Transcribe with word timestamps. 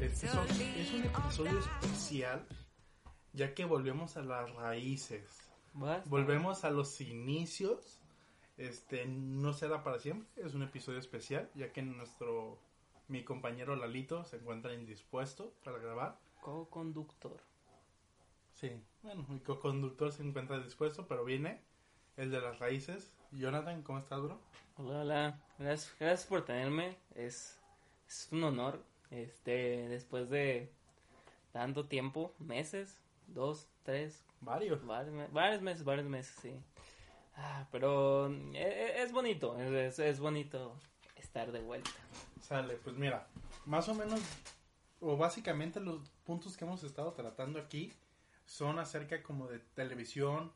Este 0.00 0.26
es 0.26 0.34
un, 0.34 0.60
es 0.60 0.92
un 0.92 1.04
episodio 1.04 1.58
especial 1.58 2.46
ya 3.32 3.54
que 3.54 3.64
volvemos 3.64 4.16
a 4.18 4.22
las 4.22 4.52
raíces. 4.54 5.48
Basta. 5.72 6.08
Volvemos 6.10 6.64
a 6.64 6.70
los 6.70 7.00
inicios. 7.00 7.98
Este 8.58 9.06
no 9.06 9.54
será 9.54 9.82
para 9.82 9.98
siempre, 9.98 10.28
es 10.44 10.54
un 10.54 10.64
episodio 10.64 10.98
especial 10.98 11.48
ya 11.54 11.72
que 11.72 11.80
nuestro 11.80 12.58
mi 13.06 13.24
compañero 13.24 13.74
Lalito 13.74 14.24
se 14.24 14.36
encuentra 14.36 14.74
indispuesto 14.74 15.54
para 15.64 15.78
grabar. 15.78 16.18
Co-conductor. 16.42 17.40
Sí, 18.52 18.70
bueno, 19.02 19.24
mi 19.28 19.40
co-conductor 19.40 20.12
se 20.12 20.24
encuentra 20.24 20.58
dispuesto, 20.60 21.06
pero 21.06 21.24
viene 21.24 21.62
el 22.18 22.30
de 22.30 22.40
las 22.40 22.58
raíces. 22.58 23.12
Jonathan, 23.32 23.82
¿cómo 23.82 23.98
estás, 23.98 24.20
bro? 24.22 24.38
Hola, 24.76 25.00
hola. 25.00 25.38
Gracias, 25.58 25.94
gracias 25.98 26.26
por 26.28 26.44
tenerme. 26.44 26.96
Es, 27.14 27.58
es 28.08 28.28
un 28.32 28.44
honor. 28.44 28.82
Este, 29.10 29.88
después 29.88 30.28
de 30.28 30.70
tanto 31.52 31.86
tiempo, 31.86 32.34
meses, 32.38 33.00
dos, 33.26 33.68
tres, 33.82 34.24
Varios. 34.40 34.84
varios, 34.86 35.32
varios 35.32 35.62
meses, 35.62 35.84
varios 35.84 36.06
meses, 36.06 36.36
sí. 36.40 36.54
Ah, 37.36 37.66
pero 37.72 38.28
e- 38.28 38.56
e- 38.56 39.02
es, 39.02 39.12
bonito, 39.12 39.58
es, 39.58 39.98
es 39.98 40.20
bonito 40.20 40.76
estar 41.16 41.50
de 41.52 41.60
vuelta. 41.60 41.90
Sale, 42.42 42.74
pues 42.76 42.96
mira, 42.96 43.26
más 43.64 43.88
o 43.88 43.94
menos, 43.94 44.20
o 45.00 45.16
básicamente 45.16 45.80
los 45.80 46.08
puntos 46.24 46.56
que 46.56 46.64
hemos 46.64 46.84
estado 46.84 47.12
tratando 47.12 47.58
aquí 47.58 47.92
son 48.44 48.78
acerca 48.78 49.22
como 49.22 49.46
de 49.48 49.58
televisión, 49.58 50.52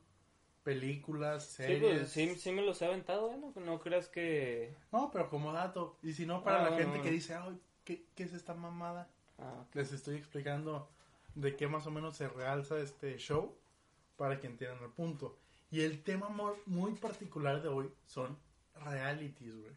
películas, 0.63 1.45
Sí, 1.45 1.63
series. 1.63 1.99
pues, 1.99 2.11
sí, 2.11 2.35
sí 2.35 2.51
me 2.51 2.61
los 2.61 2.81
he 2.81 2.85
aventado, 2.85 3.31
¿eh? 3.31 3.37
No, 3.37 3.53
no 3.61 3.79
creas 3.79 4.07
que... 4.07 4.75
No, 4.91 5.09
pero 5.11 5.29
como 5.29 5.51
dato. 5.53 5.97
Y 6.03 6.13
si 6.13 6.25
no, 6.25 6.43
para 6.43 6.57
Ah, 6.59 6.63
la 6.63 6.69
bueno, 6.69 6.77
gente 6.83 6.97
bueno. 6.97 7.03
que 7.03 7.11
dice, 7.11 7.35
ay, 7.35 7.59
¿qué, 7.83 8.05
¿qué 8.15 8.23
es 8.23 8.33
esta 8.33 8.53
mamada? 8.53 9.09
Ah. 9.39 9.65
Les 9.73 9.91
estoy 9.91 10.15
explicando 10.15 10.89
de 11.35 11.55
qué 11.55 11.67
más 11.67 11.85
o 11.87 11.91
menos 11.91 12.15
se 12.15 12.27
realza 12.29 12.79
este 12.79 13.17
show 13.17 13.55
para 14.17 14.39
que 14.39 14.47
entiendan 14.47 14.81
el 14.83 14.91
punto. 14.91 15.37
Y 15.71 15.81
el 15.81 16.03
tema 16.03 16.29
muy 16.65 16.93
particular 16.93 17.61
de 17.61 17.67
hoy 17.69 17.91
son 18.05 18.37
realities, 18.75 19.55
güey. 19.59 19.73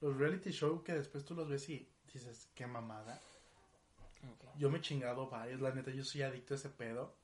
Los 0.00 0.16
reality 0.16 0.50
show 0.50 0.82
que 0.82 0.92
después 0.92 1.24
tú 1.24 1.34
los 1.34 1.48
ves 1.48 1.68
y 1.68 1.88
dices, 2.12 2.48
qué 2.54 2.66
mamada. 2.66 3.20
Yo 4.58 4.70
me 4.70 4.78
he 4.78 4.80
chingado 4.82 5.28
varios, 5.30 5.60
la 5.60 5.72
neta, 5.72 5.90
yo 5.90 6.04
soy 6.04 6.22
adicto 6.22 6.52
a 6.54 6.56
ese 6.58 6.68
pedo. 6.68 7.14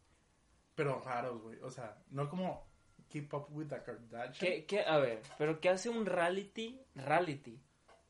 Pero 0.76 1.00
raros, 1.00 1.42
güey. 1.42 1.58
O 1.62 1.70
sea, 1.70 1.98
no 2.10 2.28
como 2.28 2.64
Keep 3.08 3.34
Up 3.34 3.46
with 3.50 3.66
the 3.66 3.82
Kardashians. 3.82 4.38
¿Qué, 4.38 4.66
qué, 4.66 4.80
a 4.80 4.98
ver, 4.98 5.22
pero 5.38 5.60
¿qué 5.60 5.70
hace 5.70 5.88
un 5.88 6.06
reality? 6.06 6.80
Reality. 6.94 7.60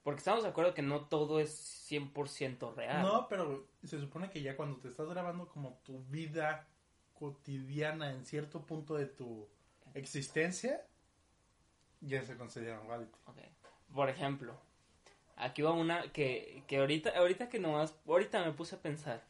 Porque 0.02 0.18
estamos 0.18 0.44
de 0.44 0.50
acuerdo 0.50 0.74
que 0.74 0.82
no 0.82 1.06
todo 1.06 1.40
es 1.40 1.90
100% 1.90 2.74
real. 2.74 3.02
No, 3.02 3.28
pero 3.28 3.68
se 3.82 3.98
supone 3.98 4.30
que 4.30 4.42
ya 4.42 4.56
cuando 4.56 4.78
te 4.78 4.88
estás 4.88 5.08
grabando 5.08 5.48
como 5.48 5.80
tu 5.84 6.04
vida 6.04 6.68
cotidiana 7.14 8.12
en 8.12 8.24
cierto 8.24 8.64
punto 8.66 8.94
de 8.94 9.06
tu 9.06 9.48
existencia, 9.94 10.86
ya 12.00 12.22
se 12.22 12.36
considera 12.36 12.80
un 12.80 12.88
reality. 12.88 13.18
Ok. 13.26 13.38
Por 13.94 14.08
ejemplo, 14.08 14.54
aquí 15.36 15.62
va 15.62 15.72
una 15.72 16.12
que, 16.12 16.62
que 16.66 16.78
ahorita, 16.78 17.10
ahorita 17.10 17.48
que 17.48 17.58
nomás, 17.58 17.94
ahorita 18.06 18.44
me 18.44 18.52
puse 18.52 18.76
a 18.76 18.80
pensar. 18.80 19.24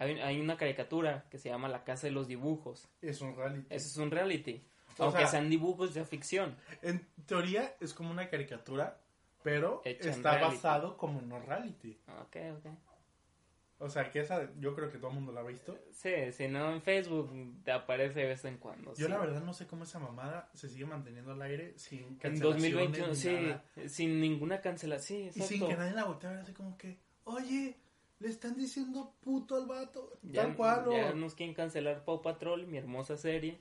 Hay, 0.00 0.18
hay 0.20 0.40
una 0.40 0.56
caricatura 0.56 1.26
que 1.30 1.38
se 1.38 1.48
llama 1.50 1.68
La 1.68 1.84
Casa 1.84 2.06
de 2.06 2.12
los 2.12 2.26
Dibujos. 2.26 2.88
Es 3.02 3.20
un 3.20 3.36
reality. 3.36 3.66
Ese 3.68 3.86
es 3.88 3.96
un 3.98 4.10
reality. 4.10 4.62
O 4.98 5.04
Aunque 5.04 5.18
sea- 5.20 5.28
sean 5.28 5.48
dibujos 5.50 5.94
de 5.94 6.04
ficción. 6.04 6.56
En 6.82 7.06
teoría 7.26 7.74
es 7.80 7.94
como 7.94 8.10
una 8.10 8.28
caricatura, 8.28 8.98
pero 9.42 9.82
Hecha 9.84 10.08
en 10.08 10.14
está 10.14 10.38
basado 10.40 10.96
como 10.96 11.20
en 11.20 11.30
un 11.30 11.42
reality. 11.46 11.96
Ok, 12.22 12.36
ok. 12.58 12.66
O 13.82 13.88
sea, 13.88 14.10
que 14.10 14.20
esa 14.20 14.50
yo 14.58 14.74
creo 14.74 14.90
que 14.90 14.98
todo 14.98 15.08
el 15.08 15.14
mundo 15.16 15.32
la 15.32 15.40
ha 15.40 15.44
visto. 15.44 15.78
Sí, 15.92 16.10
si 16.32 16.48
no 16.48 16.70
en 16.72 16.82
Facebook 16.82 17.30
te 17.64 17.72
aparece 17.72 18.20
de 18.20 18.26
vez 18.26 18.44
en 18.44 18.58
cuando. 18.58 18.90
Yo 18.94 19.06
sí. 19.06 19.10
la 19.10 19.16
verdad 19.18 19.42
no 19.42 19.54
sé 19.54 19.66
cómo 19.66 19.84
esa 19.84 19.98
mamada 19.98 20.50
se 20.52 20.68
sigue 20.68 20.84
manteniendo 20.84 21.32
al 21.32 21.40
aire 21.40 21.78
sin 21.78 22.00
En 22.04 22.16
cancelaciones 22.16 22.72
2021, 22.74 23.08
ni 23.08 23.14
sí, 23.16 23.32
nada. 23.32 23.64
sin 23.88 24.20
ninguna 24.20 24.60
cancelación. 24.60 25.32
Sí, 25.32 25.40
Y 25.40 25.42
sin 25.46 25.66
que 25.66 25.76
nadie 25.76 25.92
la 25.92 26.04
voltee 26.04 26.28
a 26.28 26.32
ver 26.32 26.40
así 26.42 26.52
como 26.52 26.76
que, 26.76 26.98
oye, 27.24 27.74
le 28.20 28.28
están 28.28 28.56
diciendo 28.56 29.14
puto 29.20 29.56
al 29.56 29.66
vato. 29.66 30.18
Ya, 30.22 30.42
tal 30.42 30.56
cual, 30.56 30.88
o... 30.88 30.92
ya 30.92 31.12
nos 31.12 31.34
quieren 31.34 31.54
cancelar 31.54 32.04
Paw 32.04 32.22
Patrol, 32.22 32.66
mi 32.66 32.78
hermosa 32.78 33.16
serie. 33.16 33.60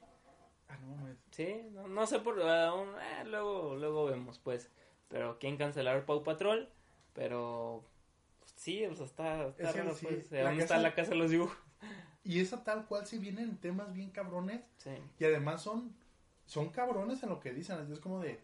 Ah, 0.67 0.77
no 0.77 0.95
mames. 0.95 1.17
Sí, 1.31 1.63
no, 1.71 1.87
no 1.87 2.05
sé 2.05 2.19
por... 2.19 2.39
aún, 2.41 2.89
eh, 2.89 3.25
luego, 3.25 3.75
luego 3.75 4.05
vemos, 4.05 4.37
pues. 4.39 4.69
Pero 5.07 5.39
quieren 5.39 5.57
cancelar 5.57 6.05
Paw 6.05 6.23
Patrol, 6.23 6.69
pero... 7.13 7.83
Sí, 8.55 8.85
o 8.85 8.93
sea, 8.93 9.05
está, 9.05 9.47
está 9.47 9.69
Es 9.69 9.75
raro, 9.75 9.95
sí, 9.95 10.05
pues. 10.05 10.29
¿Dónde 10.29 10.61
está 10.63 10.75
casa- 10.75 10.77
la 10.79 10.93
casa 10.93 11.09
de 11.11 11.15
los 11.15 11.31
dibujos? 11.31 11.57
Y 12.23 12.41
esa 12.41 12.63
tal 12.63 12.85
cual 12.85 13.07
si 13.07 13.17
vienen 13.17 13.57
temas 13.57 13.93
bien 13.93 14.11
cabrones 14.11 14.61
Sí. 14.77 14.91
y 15.17 15.23
además 15.23 15.61
son 15.63 15.95
son 16.45 16.69
cabrones 16.69 17.23
en 17.23 17.29
lo 17.29 17.39
que 17.39 17.53
dicen. 17.53 17.77
así 17.79 17.93
Es 17.93 17.99
como 17.99 18.19
de, 18.19 18.41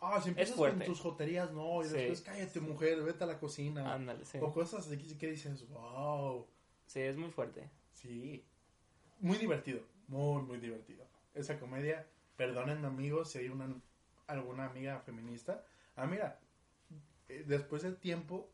ah, 0.00 0.20
si 0.22 0.30
empiezas 0.30 0.54
con 0.56 0.64
fuerte. 0.70 0.84
tus 0.84 1.00
joterías, 1.00 1.52
no, 1.52 1.82
y 1.82 1.86
Sí. 1.88 1.94
después 1.94 2.20
cállate 2.22 2.60
mujer, 2.60 3.02
vete 3.02 3.24
a 3.24 3.26
la 3.26 3.38
cocina. 3.38 3.92
Ándale, 3.94 4.24
sí. 4.24 4.38
O 4.40 4.52
cosas 4.52 4.86
así 4.86 4.96
que 5.16 5.30
dices, 5.30 5.68
wow, 5.68 6.46
Sí, 6.86 7.00
es 7.00 7.16
muy 7.16 7.30
fuerte. 7.30 7.68
sí. 7.92 8.44
Muy 9.18 9.38
divertido, 9.38 9.80
muy, 10.08 10.42
muy 10.42 10.58
divertido. 10.58 11.04
Esa 11.34 11.58
comedia, 11.58 12.06
perdónenme 12.36 12.86
amigos 12.86 13.30
si 13.30 13.38
hay 13.38 13.48
una, 13.48 13.74
alguna 14.26 14.66
amiga 14.66 15.00
feminista. 15.00 15.64
Ah, 15.96 16.06
mira, 16.06 16.38
eh, 17.28 17.42
después 17.46 17.82
del 17.82 17.96
tiempo, 17.96 18.50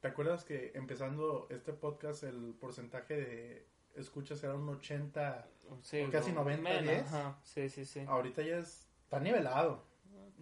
¿te 0.00 0.08
acuerdas 0.08 0.42
que 0.44 0.72
empezando 0.74 1.46
este 1.50 1.72
podcast 1.72 2.24
el 2.24 2.54
porcentaje 2.60 3.14
de 3.16 3.66
escuchas 3.94 4.42
era 4.42 4.54
un 4.56 4.68
80? 4.68 5.48
Sí, 5.82 6.04
Casi 6.10 6.30
como 6.32 6.40
90, 6.50 6.62
menos, 6.68 6.82
10. 6.82 7.06
Ajá, 7.06 7.38
sí, 7.44 7.68
sí, 7.68 7.84
sí. 7.84 8.00
Ahorita 8.08 8.42
ya 8.42 8.58
es, 8.58 8.88
está 9.04 9.20
nivelado. 9.20 9.84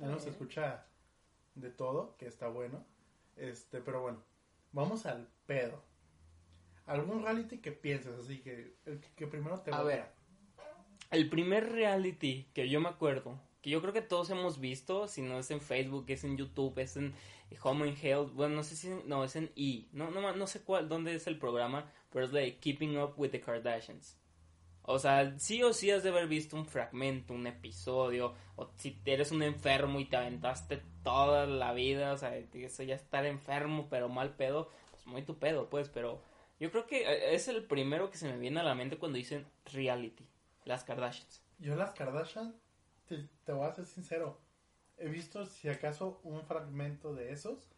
Ya 0.01 0.07
no 0.07 0.19
se 0.19 0.27
bien. 0.27 0.35
escucha 0.35 0.87
de 1.55 1.71
todo, 1.71 2.17
que 2.17 2.27
está 2.27 2.49
bueno. 2.49 2.85
Este, 3.37 3.81
pero 3.81 4.01
bueno, 4.03 4.23
vamos 4.73 5.07
al 5.07 5.29
pedo. 5.47 5.83
¿Algún 6.87 7.23
reality 7.23 7.59
que 7.59 7.73
piensas 7.73 8.19
así 8.19 8.41
que, 8.41 8.75
el 8.87 9.01
que, 9.01 9.27
primero 9.27 9.61
te 9.61 9.73
A 9.73 9.83
ver. 9.83 10.07
El 11.11 11.29
primer 11.29 11.71
reality 11.71 12.49
que 12.55 12.69
yo 12.69 12.81
me 12.81 12.89
acuerdo, 12.89 13.39
que 13.63 13.71
yo 13.71 13.81
creo 13.81 13.93
que 13.93 14.03
todos 14.03 14.31
hemos 14.31 14.59
visto, 14.59 15.07
si 15.07 15.23
no 15.23 15.39
es 15.39 15.51
en 15.51 15.61
Facebook, 15.61 16.07
es 16.09 16.25
en 16.25 16.37
YouTube, 16.37 16.79
es 16.79 16.97
en 16.97 17.15
Home 17.63 17.89
and 17.89 17.99
Health, 18.03 18.33
bueno, 18.33 18.57
no 18.57 18.63
sé 18.63 18.77
si, 18.77 18.89
no, 19.07 19.25
es 19.25 19.37
en 19.37 19.51
E, 19.57 19.89
no, 19.93 20.11
no, 20.11 20.35
no 20.35 20.47
sé 20.47 20.63
cuál, 20.63 20.89
dónde 20.89 21.15
es 21.15 21.27
el 21.27 21.39
programa, 21.39 21.91
pero 22.11 22.25
es 22.25 22.33
de 22.33 22.59
Keeping 22.59 22.97
Up 22.99 23.15
with 23.17 23.31
the 23.31 23.41
Kardashians. 23.41 24.20
O 24.83 24.99
sea, 24.99 25.39
sí 25.39 25.63
o 25.63 25.73
sí 25.73 25.91
has 25.91 26.03
de 26.03 26.09
haber 26.09 26.27
visto 26.27 26.57
un 26.57 26.67
fragmento, 26.67 27.35
un 27.35 27.47
episodio, 27.47 28.35
o 28.57 28.71
si 28.77 29.01
eres 29.05 29.31
un 29.31 29.43
enfermo 29.43 30.01
y 30.01 30.07
te 30.07 30.17
aventaste 30.17 30.83
toda 31.03 31.47
la 31.47 31.73
vida, 31.73 32.13
o 32.13 32.19
sea, 32.19 32.37
eso 32.37 32.83
ya 32.83 32.95
estar 32.95 33.27
enfermo, 33.27 33.89
pero 33.89 34.09
mal 34.09 34.35
pedo, 34.35 34.71
pues 34.91 35.07
muy 35.07 35.23
tu 35.23 35.39
pedo, 35.39 35.69
pues, 35.69 35.89
pero 35.89 36.23
yo 36.59 36.71
creo 36.71 36.87
que 36.87 37.03
eh, 37.03 37.35
es 37.35 37.49
el 37.49 37.65
primero 37.65 38.11
que 38.11 38.19
se 38.19 38.29
me 38.29 38.39
viene 38.39 38.61
a 38.61 38.65
la 38.65 38.75
mente 38.75 38.99
cuando 38.99 39.19
dicen 39.19 39.47
reality, 39.73 40.27
las 40.65 40.85
Kardashians. 40.85 41.43
Yo 41.59 41.77
las 41.77 41.93
Kardashian, 41.93 42.55
te, 43.07 43.29
te 43.45 43.53
voy 43.53 43.69
a 43.69 43.75
ser 43.75 43.87
sincero, 43.87 44.41
he 44.97 45.09
visto 45.09 45.47
si 45.47 45.69
acaso 45.69 46.21
un 46.25 46.43
fragmento 46.43 47.15
de 47.15 47.33
esos, 47.33 47.69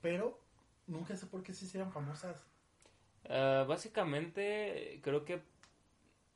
pero 0.00 0.40
nunca 0.86 1.16
sé 1.16 1.26
por 1.26 1.42
qué 1.42 1.52
se 1.52 1.66
hicieron 1.66 1.92
famosas. 1.92 2.44
Eh, 3.24 3.64
básicamente, 3.66 5.00
creo 5.02 5.24
que 5.24 5.42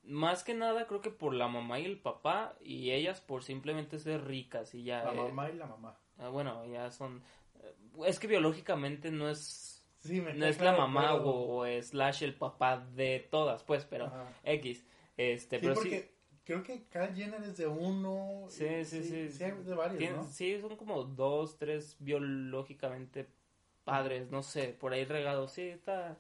más 0.05 0.43
que 0.45 0.55
nada, 0.55 0.87
creo 0.87 1.01
que 1.01 1.11
por 1.11 1.35
la 1.35 1.49
mamá 1.49 1.79
y 1.81 1.85
el 1.85 1.99
papá, 2.01 2.57
y 2.61 2.91
ellas 2.91 3.21
por 3.21 3.43
simplemente 3.45 3.99
ser 3.99 4.25
ricas 4.27 4.75
y 4.75 4.85
ya. 4.85 5.05
La 5.05 5.13
eh, 5.13 5.17
mamá 5.17 5.51
y 5.51 5.55
la 5.57 5.67
mamá. 5.67 5.99
ah, 6.19 6.29
bueno, 6.29 6.65
ya 6.67 6.91
son. 6.91 7.23
eh, 7.63 7.75
es 8.07 8.19
que 8.19 8.27
biológicamente 8.27 9.11
no 9.11 9.29
es. 9.29 9.85
Sí, 10.01 10.21
me 10.21 10.35
No 10.35 10.47
es 10.47 10.61
la 10.61 10.73
mamá 10.73 11.15
o, 11.15 11.61
o 11.63 11.83
slash 11.83 12.25
el 12.25 12.35
papá 12.35 12.79
de 12.79 13.21
todas, 13.31 13.63
pues, 13.63 13.85
pero 13.85 14.07
Ajá. 14.07 14.27
X. 14.45 14.85
Este, 15.17 15.59
Sí, 15.59 15.63
pero 15.63 15.75
porque 15.75 16.01
sí. 16.01 16.11
creo 16.45 16.63
que 16.65 16.85
cada 16.89 17.15
Jenner 17.15 17.41
es 17.45 17.57
de 17.57 17.69
uno. 17.69 18.47
Sí, 18.49 18.65
y- 18.65 18.85
sí, 18.85 19.05
sí. 19.05 19.31
Sí, 19.31 19.45
hay 19.45 19.53
de 19.53 19.75
varios, 19.75 20.01
Tien- 20.03 20.17
¿no? 20.17 20.25
Sí, 20.25 20.61
son 20.61 20.77
como 20.77 21.05
dos, 21.05 21.57
tres 21.57 21.97
biológicamente 22.01 23.29
padres, 23.85 24.31
no 24.31 24.43
sé, 24.43 24.69
por 24.79 24.93
ahí 24.93 25.05
regados, 25.05 25.53
sí, 25.53 25.63
está... 25.63 26.19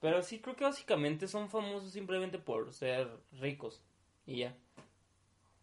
Pero 0.00 0.22
sí, 0.22 0.40
creo 0.40 0.56
que 0.56 0.64
básicamente 0.64 1.28
son 1.28 1.50
famosos 1.50 1.92
simplemente 1.92 2.38
por 2.38 2.72
ser 2.72 3.08
ricos 3.32 3.82
y 4.26 4.38
ya. 4.38 4.56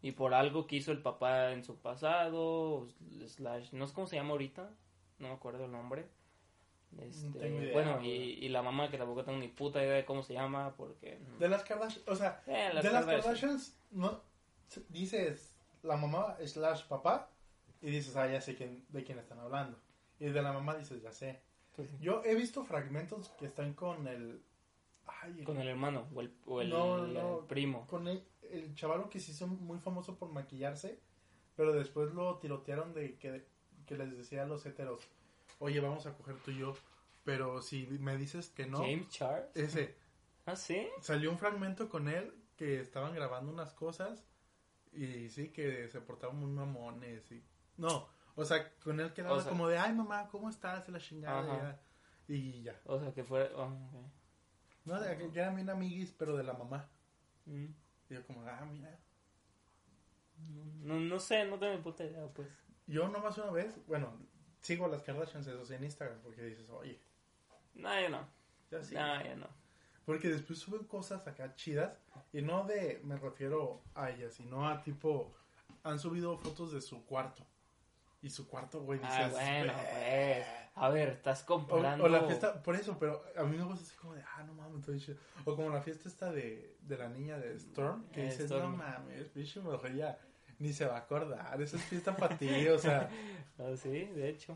Y 0.02 0.12
por 0.12 0.34
algo 0.34 0.68
que 0.68 0.76
hizo 0.76 0.92
el 0.92 1.02
papá 1.02 1.52
en 1.52 1.64
su 1.64 1.76
pasado, 1.78 2.88
slash, 3.26 3.74
no 3.74 3.88
sé 3.88 3.94
cómo 3.94 4.06
se 4.08 4.16
llama 4.16 4.32
ahorita, 4.32 4.70
no 5.20 5.30
me 5.30 5.34
acuerdo 5.34 5.66
el 5.66 5.72
nombre. 5.72 6.08
Este, 7.02 7.50
idea, 7.50 7.74
bueno, 7.74 8.02
y, 8.02 8.08
y 8.08 8.50
la 8.50 8.62
mamá 8.62 8.90
que 8.90 8.98
tampoco 8.98 9.24
tengo 9.26 9.40
ni 9.40 9.50
puta 9.50 9.84
idea 9.84 9.96
de 9.96 10.06
cómo 10.06 10.24
se 10.24 10.34
llama, 10.34 10.74
porque... 10.78 11.20
De 11.40 11.50
las 11.50 11.64
Kardashian, 11.64 12.04
o 12.08 12.16
sea, 12.16 12.42
Eh, 12.48 12.70
las 12.74 12.84
de 12.84 12.92
las 12.92 13.06
Kardashian. 13.06 13.22
Kardashians, 13.24 13.78
no, 13.92 14.22
dices 14.90 15.56
la 15.84 15.98
mamá 15.98 16.38
slash 16.46 16.84
papá 16.88 17.30
y 17.82 17.90
dices, 17.90 18.16
ah, 18.16 18.28
ya 18.28 18.40
sé 18.40 18.56
quién, 18.56 18.86
de 18.90 19.04
quién 19.04 19.20
están 19.20 19.40
hablando. 19.40 19.78
Y 20.20 20.26
de 20.26 20.42
la 20.42 20.54
mamá 20.54 20.76
dices, 20.76 21.02
ya 21.02 21.12
sé. 21.12 21.42
Pues 21.78 21.90
sí. 21.90 21.96
Yo 22.02 22.22
he 22.26 22.36
visto 22.36 22.66
fragmentos 22.66 23.30
que 23.40 23.46
están 23.46 23.74
con 23.74 24.06
el... 24.08 24.42
Ay, 25.06 25.44
Con 25.46 25.58
el 25.58 25.70
hermano 25.70 26.10
o 26.14 26.20
el, 26.20 26.34
o 26.46 26.62
el, 26.62 26.70
No, 26.70 27.06
el 27.06 27.14
no. 27.14 27.46
primo. 27.48 27.88
con 27.88 28.10
el, 28.10 28.22
el 28.52 28.76
chavalo 28.76 29.10
que 29.10 29.22
se 29.22 29.32
hizo 29.32 29.48
muy 29.48 29.80
famoso 29.80 30.18
por 30.18 30.30
maquillarse, 30.34 31.00
pero 31.56 31.72
después 31.72 32.14
lo 32.14 32.38
tirotearon 32.40 32.94
de 32.94 33.18
que, 33.18 33.46
que 33.86 33.96
les 33.98 34.18
decía 34.18 34.44
a 34.44 34.46
los 34.46 34.66
heteros, 34.66 35.02
oye, 35.60 35.80
vamos 35.80 36.06
a 36.08 36.14
coger 36.18 36.36
tú 36.44 36.52
y 36.52 36.58
yo, 36.58 36.76
pero 37.24 37.62
si 37.62 37.88
me 37.88 38.18
dices 38.18 38.50
que 38.50 38.66
no, 38.68 38.80
James 38.80 39.08
Charles. 39.10 39.56
ese, 39.56 39.96
Ah, 40.46 40.56
sí. 40.58 40.88
salió 41.02 41.32
un 41.32 41.38
fragmento 41.38 41.88
con 41.90 42.10
él 42.10 42.34
que 42.58 42.82
estaban 42.82 43.14
grabando 43.14 43.52
unas 43.52 43.74
cosas 43.74 44.26
y 44.94 45.30
sí, 45.30 45.50
que 45.50 45.88
se 45.90 46.02
portaban 46.02 46.38
muy 46.38 46.50
mamones 46.52 47.32
y... 47.32 47.42
No, 47.78 48.08
o 48.38 48.46
sea, 48.46 48.74
con 48.84 49.00
él 49.00 49.12
quedaba 49.14 49.36
O 49.36 49.42
sea- 49.42 49.50
como 49.50 49.68
de, 49.68 49.78
ay 49.78 49.92
mamá, 49.94 50.28
¿cómo 50.30 50.50
estás? 50.50 50.88
Y 50.88 50.92
la 50.92 51.00
chingada 51.00 51.82
y 52.28 52.62
ya. 52.64 52.80
O 52.86 53.00
sea, 53.00 53.14
que 53.14 53.24
fuera. 53.24 53.50
oh, 53.56 53.66
ok. 53.66 54.12
No, 54.86 55.00
de 55.02 55.18
que 55.18 55.40
eran 55.40 55.56
bien 55.56 55.70
amiguis, 55.70 56.12
pero 56.18 56.38
de 56.38 56.44
la 56.44 56.54
mamá. 56.54 56.88
Mm. 57.46 57.66
Y 58.10 58.14
yo 58.14 58.26
como, 58.26 58.42
ah, 58.48 58.66
mira. 58.72 58.98
No, 60.84 61.00
no 61.00 61.20
sé, 61.20 61.46
no 61.46 61.58
tengo 61.58 61.82
puta 61.82 62.04
idea, 62.06 62.28
pues. 62.34 62.48
Yo 62.86 63.08
nomás 63.10 63.38
una 63.38 63.52
vez, 63.52 63.76
bueno, 63.88 64.14
sigo 64.62 64.86
a 64.86 64.90
las 64.90 65.02
Kardashians 65.04 65.48
eso 65.48 65.66
sí, 65.66 65.74
en 65.74 65.84
Instagram 65.84 66.20
porque 66.22 66.44
dices, 66.44 66.70
oye, 66.70 67.02
No, 67.74 67.90
ya 68.00 68.10
no. 68.10 68.28
ya 68.72 68.84
sí. 68.84 68.94
No, 68.96 69.24
ya 69.24 69.36
no. 69.36 69.48
Porque 70.06 70.30
después 70.30 70.60
suben 70.60 70.86
cosas 70.86 71.28
acá 71.28 71.54
chidas 71.56 71.98
y 72.32 72.42
no 72.42 72.64
de, 72.66 73.02
me 73.04 73.18
refiero 73.18 73.82
a 73.94 74.10
ellas, 74.12 74.36
sino 74.36 74.70
a 74.70 74.82
tipo, 74.84 75.36
han 75.84 76.00
subido 76.00 76.38
fotos 76.38 76.72
de 76.72 76.80
su 76.82 77.06
cuarto. 77.06 77.46
Y 78.28 78.30
su 78.30 78.48
cuarto, 78.48 78.82
güey, 78.82 79.00
dices, 79.00 79.16
Ah, 79.18 79.30
bueno, 79.32 79.74
pues. 79.74 80.46
A 80.76 80.90
ver, 80.90 81.10
estás 81.10 81.44
O, 81.44 81.46
comparando. 81.46 82.04
o 82.04 82.08
la 82.10 82.22
fiesta, 82.24 82.62
por 82.62 82.76
eso, 82.76 82.98
pero 83.00 83.24
a 83.36 83.44
mí 83.44 83.58
me 83.58 83.64
gusta 83.64 83.84
así 83.84 83.96
como 83.96 84.14
de, 84.14 84.22
ah, 84.22 84.44
no 84.44 84.54
mames, 84.54 84.86
todo 84.86 84.98
chido. 85.00 85.18
O 85.46 85.56
como 85.56 85.70
la 85.70 85.82
fiesta 85.82 86.08
esta 86.10 86.32
de, 86.32 86.76
de 86.82 86.98
la 86.98 87.08
niña 87.10 87.38
de 87.40 87.56
Storm, 87.56 88.04
que 88.12 88.22
Eh, 88.22 88.26
dices, 88.26 88.46
Storm. 88.52 88.72
no 88.72 88.78
mames, 88.78 89.30
pinche 89.30 89.60
mujer 89.62 89.96
ya 89.96 90.20
ni 90.60 90.74
se 90.74 90.86
va 90.86 90.96
a 90.96 91.00
acordar, 91.00 91.60
esa 91.62 91.78
es 91.78 91.84
fiesta 91.84 92.16
para 92.16 92.38
ti, 92.38 92.68
o 92.68 92.78
sea. 92.78 93.10
Ah, 93.60 93.76
sí, 93.76 93.90
de 93.90 94.30
hecho. 94.30 94.56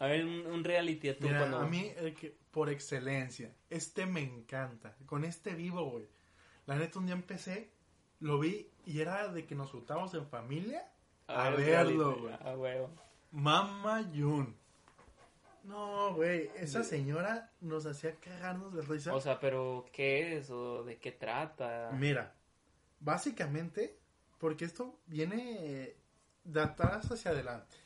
A 0.00 0.06
ver, 0.06 0.24
un, 0.24 0.46
un 0.46 0.62
reality 0.64 1.08
a 1.08 1.16
tú 1.18 1.26
Mira, 1.26 1.38
cuando. 1.38 1.58
a 1.60 1.66
mí, 1.66 1.90
el 1.96 2.14
que, 2.14 2.36
por 2.50 2.68
excelencia, 2.68 3.50
este 3.70 4.04
me 4.06 4.20
encanta. 4.22 4.94
Con 5.06 5.24
este 5.24 5.54
vivo, 5.54 5.88
güey. 5.90 6.06
La 6.66 6.76
neta, 6.76 6.98
un 6.98 7.06
día 7.06 7.14
empecé, 7.14 7.70
lo 8.20 8.38
vi 8.38 8.70
y 8.84 9.00
era 9.00 9.28
de 9.28 9.46
que 9.46 9.54
nos 9.54 9.70
juntábamos 9.70 10.12
en 10.12 10.26
familia 10.26 10.86
a 11.28 11.50
ver, 11.50 11.60
verlo, 11.60 12.18
güey. 12.20 12.34
Ah, 12.40 12.54
huevo. 12.56 12.90
Mama 13.30 14.10
Yun. 14.12 14.56
No, 15.64 16.14
güey, 16.14 16.50
esa 16.56 16.82
señora 16.82 17.52
nos 17.60 17.84
hacía 17.84 18.14
cagarnos 18.16 18.72
de 18.72 18.82
risa. 18.82 19.14
O 19.14 19.20
sea, 19.20 19.38
pero 19.38 19.84
¿qué 19.92 20.38
es? 20.38 20.50
¿O 20.50 20.82
de 20.82 20.98
qué 20.98 21.12
trata? 21.12 21.90
Mira, 21.92 22.34
básicamente, 23.00 23.98
porque 24.38 24.64
esto 24.64 24.98
viene 25.06 25.94
de 26.44 26.60
atrás 26.60 27.10
hacia 27.10 27.32
adelante. 27.32 27.76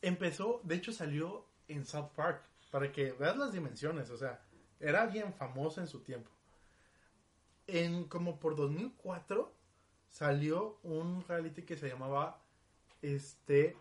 Empezó, 0.00 0.60
de 0.64 0.76
hecho 0.76 0.92
salió 0.92 1.46
en 1.68 1.84
South 1.84 2.10
Park, 2.14 2.42
para 2.70 2.90
que 2.90 3.12
veas 3.12 3.36
las 3.36 3.52
dimensiones, 3.52 4.10
o 4.10 4.16
sea, 4.16 4.42
era 4.80 5.06
bien 5.06 5.34
famoso 5.34 5.80
en 5.80 5.88
su 5.88 6.00
tiempo. 6.00 6.30
En 7.66 8.04
como 8.04 8.38
por 8.38 8.56
2004 8.56 9.52
salió 10.08 10.78
un 10.82 11.24
reality 11.26 11.62
que 11.62 11.76
se 11.76 11.88
llamaba, 11.88 12.40
este, 13.02 13.76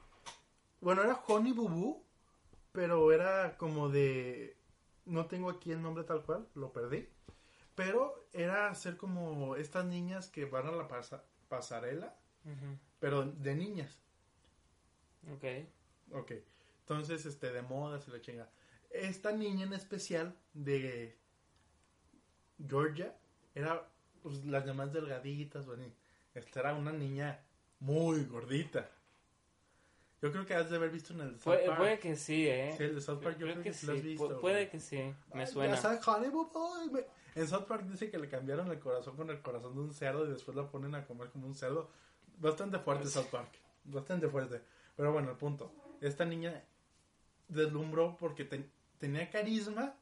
bueno, 0.82 1.04
era 1.04 1.24
Honey 1.28 1.52
Boo 1.54 1.70
Boo, 1.70 2.04
pero 2.72 3.12
era 3.12 3.58
como 3.58 3.90
de, 3.90 4.58
no 5.06 5.26
tengo 5.28 5.50
aquí 5.50 5.72
el 5.72 5.82
nombre 5.82 6.04
tal 6.04 6.24
cual, 6.24 6.48
lo 6.56 6.72
perdí. 6.74 7.08
Pero 7.76 8.28
era 8.34 8.70
hacer 8.70 8.96
como 8.98 9.56
estas 9.56 9.86
niñas 9.86 10.30
que 10.30 10.46
van 10.46 10.68
a 10.68 10.72
la 10.72 10.88
pasa- 10.88 11.24
pasarela, 11.50 12.18
pero 13.00 13.24
de 13.26 13.56
niñas. 13.56 14.00
Ok. 15.34 15.44
Ok. 16.12 16.32
Entonces, 16.82 17.26
este, 17.26 17.52
de 17.52 17.62
moda 17.64 18.00
se 18.00 18.12
le 18.12 18.22
chinga. 18.22 18.50
Esta 18.92 19.32
niña 19.32 19.66
en 19.66 19.74
especial 19.74 20.38
de 20.54 21.18
Georgia 22.66 23.16
era 23.54 23.90
pues, 24.22 24.46
las 24.46 24.66
demás 24.66 24.94
delgaditas, 24.94 25.66
bueno, 25.66 25.84
esta 26.34 26.60
era 26.62 26.76
una 26.76 26.92
niña 26.92 27.44
muy 27.80 28.24
gordita. 28.26 28.90
Yo 30.26 30.32
creo 30.32 30.46
que 30.46 30.56
has 30.56 30.70
de 30.72 30.76
haber 30.78 30.90
visto 30.90 31.14
en 31.14 31.22
el 31.22 31.32
South 31.36 31.44
Puede, 31.44 31.66
Park. 31.68 31.78
puede 31.78 32.00
que 32.00 32.16
sí, 32.16 32.48
¿eh? 32.48 32.74
Sí, 32.76 32.84
el 32.84 32.96
de 32.96 33.02
South 33.02 33.22
Park 33.22 33.38
yo 33.38 33.46
creo 33.46 33.62
que 33.62 33.74
sí 33.74 33.86
lo 33.86 33.94
has 33.94 34.02
visto, 34.02 34.38
pu- 34.38 34.42
puede 34.42 34.56
güey. 34.56 34.70
que 34.72 34.80
sí. 34.80 34.98
Me 35.34 35.42
Ay, 35.42 35.48
suena. 35.48 35.74
me- 36.92 37.06
En 37.36 37.48
South 37.48 37.66
Park 37.68 37.84
dice 37.84 38.10
que 38.10 38.18
le 38.18 38.28
cambiaron 38.30 38.72
el 38.72 38.80
corazón 38.80 39.16
con 39.16 39.30
el 39.30 39.42
corazón 39.42 39.76
de 39.76 39.82
un 39.82 39.94
cerdo 39.94 40.26
y 40.26 40.30
después 40.32 40.56
lo 40.56 40.72
ponen 40.72 40.96
a 40.96 41.06
comer 41.06 41.30
como 41.30 41.46
un 41.48 41.54
cerdo. 41.54 41.90
Bastante 42.40 42.80
fuerte 42.80 43.08
South 43.08 43.28
Park. 43.30 43.50
Bastante 43.84 44.28
fuerte. 44.30 44.62
Pero 44.96 45.12
bueno, 45.14 45.30
el 45.32 45.38
punto. 45.38 45.72
Esta 46.02 46.26
niña 46.26 46.64
deslumbró 47.48 48.18
porque 48.18 48.46
ten- 48.46 48.72
tenía 48.98 49.30
carisma, 49.30 49.94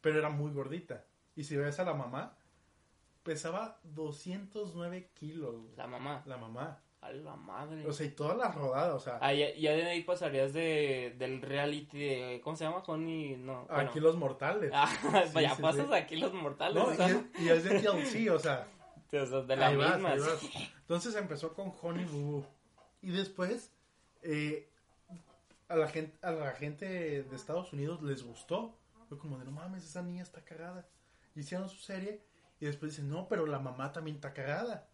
pero 0.00 0.18
era 0.18 0.28
muy 0.28 0.52
gordita. 0.52 1.04
Y 1.34 1.44
si 1.44 1.56
ves 1.56 1.80
a 1.80 1.84
la 1.84 1.94
mamá, 1.94 2.36
pesaba 3.22 3.80
209 3.82 5.10
kilos. 5.14 5.56
güey, 5.56 5.76
La 5.76 5.86
mamá. 5.86 6.22
La 6.26 6.36
mamá. 6.36 6.80
A 7.04 7.12
la 7.12 7.36
madre. 7.36 7.86
O 7.86 7.92
sea, 7.92 8.06
y 8.06 8.10
toda 8.12 8.34
la 8.34 8.50
rodada, 8.50 8.94
o 8.94 8.98
sea, 8.98 9.18
Ah, 9.20 9.34
ya, 9.34 9.54
ya 9.54 9.72
de 9.72 9.82
ahí 9.90 10.02
pasarías 10.04 10.54
de, 10.54 11.14
del 11.18 11.42
reality 11.42 11.98
de... 11.98 12.40
¿Cómo 12.42 12.56
se 12.56 12.64
llama? 12.64 12.82
Honey... 12.86 13.36
No. 13.36 13.66
bueno. 13.66 13.90
aquí 13.90 14.00
los 14.00 14.16
mortales. 14.16 14.70
Ah, 14.74 14.88
Sí, 15.26 15.32
ya 15.42 15.54
sí, 15.54 15.60
pasas 15.62 15.86
sí. 15.88 15.94
aquí 15.94 16.16
los 16.16 16.32
mortales. 16.32 16.82
No, 16.82 16.90
y, 16.94 17.10
es, 17.10 17.40
y 17.40 17.48
es 17.50 17.64
de 17.64 17.80
TLC, 17.80 18.30
o 18.32 18.38
sea, 18.38 18.66
o 19.12 19.26
sea, 19.26 19.40
de 19.42 19.56
la 19.56 19.66
Ahí 19.66 19.76
vas, 19.76 19.92
misma. 19.96 20.12
ahí 20.12 20.20
sí. 20.20 20.50
vas. 20.54 20.72
Entonces 20.80 21.14
empezó 21.16 21.52
con 21.52 21.74
Honey 21.82 22.06
Boo 22.06 22.20
Boo. 22.22 22.46
Y 23.02 23.10
después 23.10 23.70
eh, 24.22 24.70
a, 25.68 25.76
la 25.76 25.88
gente, 25.88 26.16
a 26.26 26.30
la 26.32 26.52
gente 26.52 26.86
de 27.22 27.36
Estados 27.36 27.70
Unidos 27.74 28.02
les 28.02 28.22
gustó. 28.22 28.78
Fue 29.10 29.18
como 29.18 29.38
de 29.38 29.44
no 29.44 29.50
mames, 29.50 29.84
esa 29.84 30.00
niña 30.00 30.22
está 30.22 30.42
cagada. 30.42 30.88
Hicieron 31.34 31.68
su 31.68 31.76
serie 31.80 32.22
y 32.60 32.64
después 32.64 32.92
dicen, 32.92 33.10
no, 33.10 33.28
pero 33.28 33.44
la 33.46 33.58
mamá 33.58 33.92
también 33.92 34.14
está 34.16 34.32
cagada. 34.32 34.88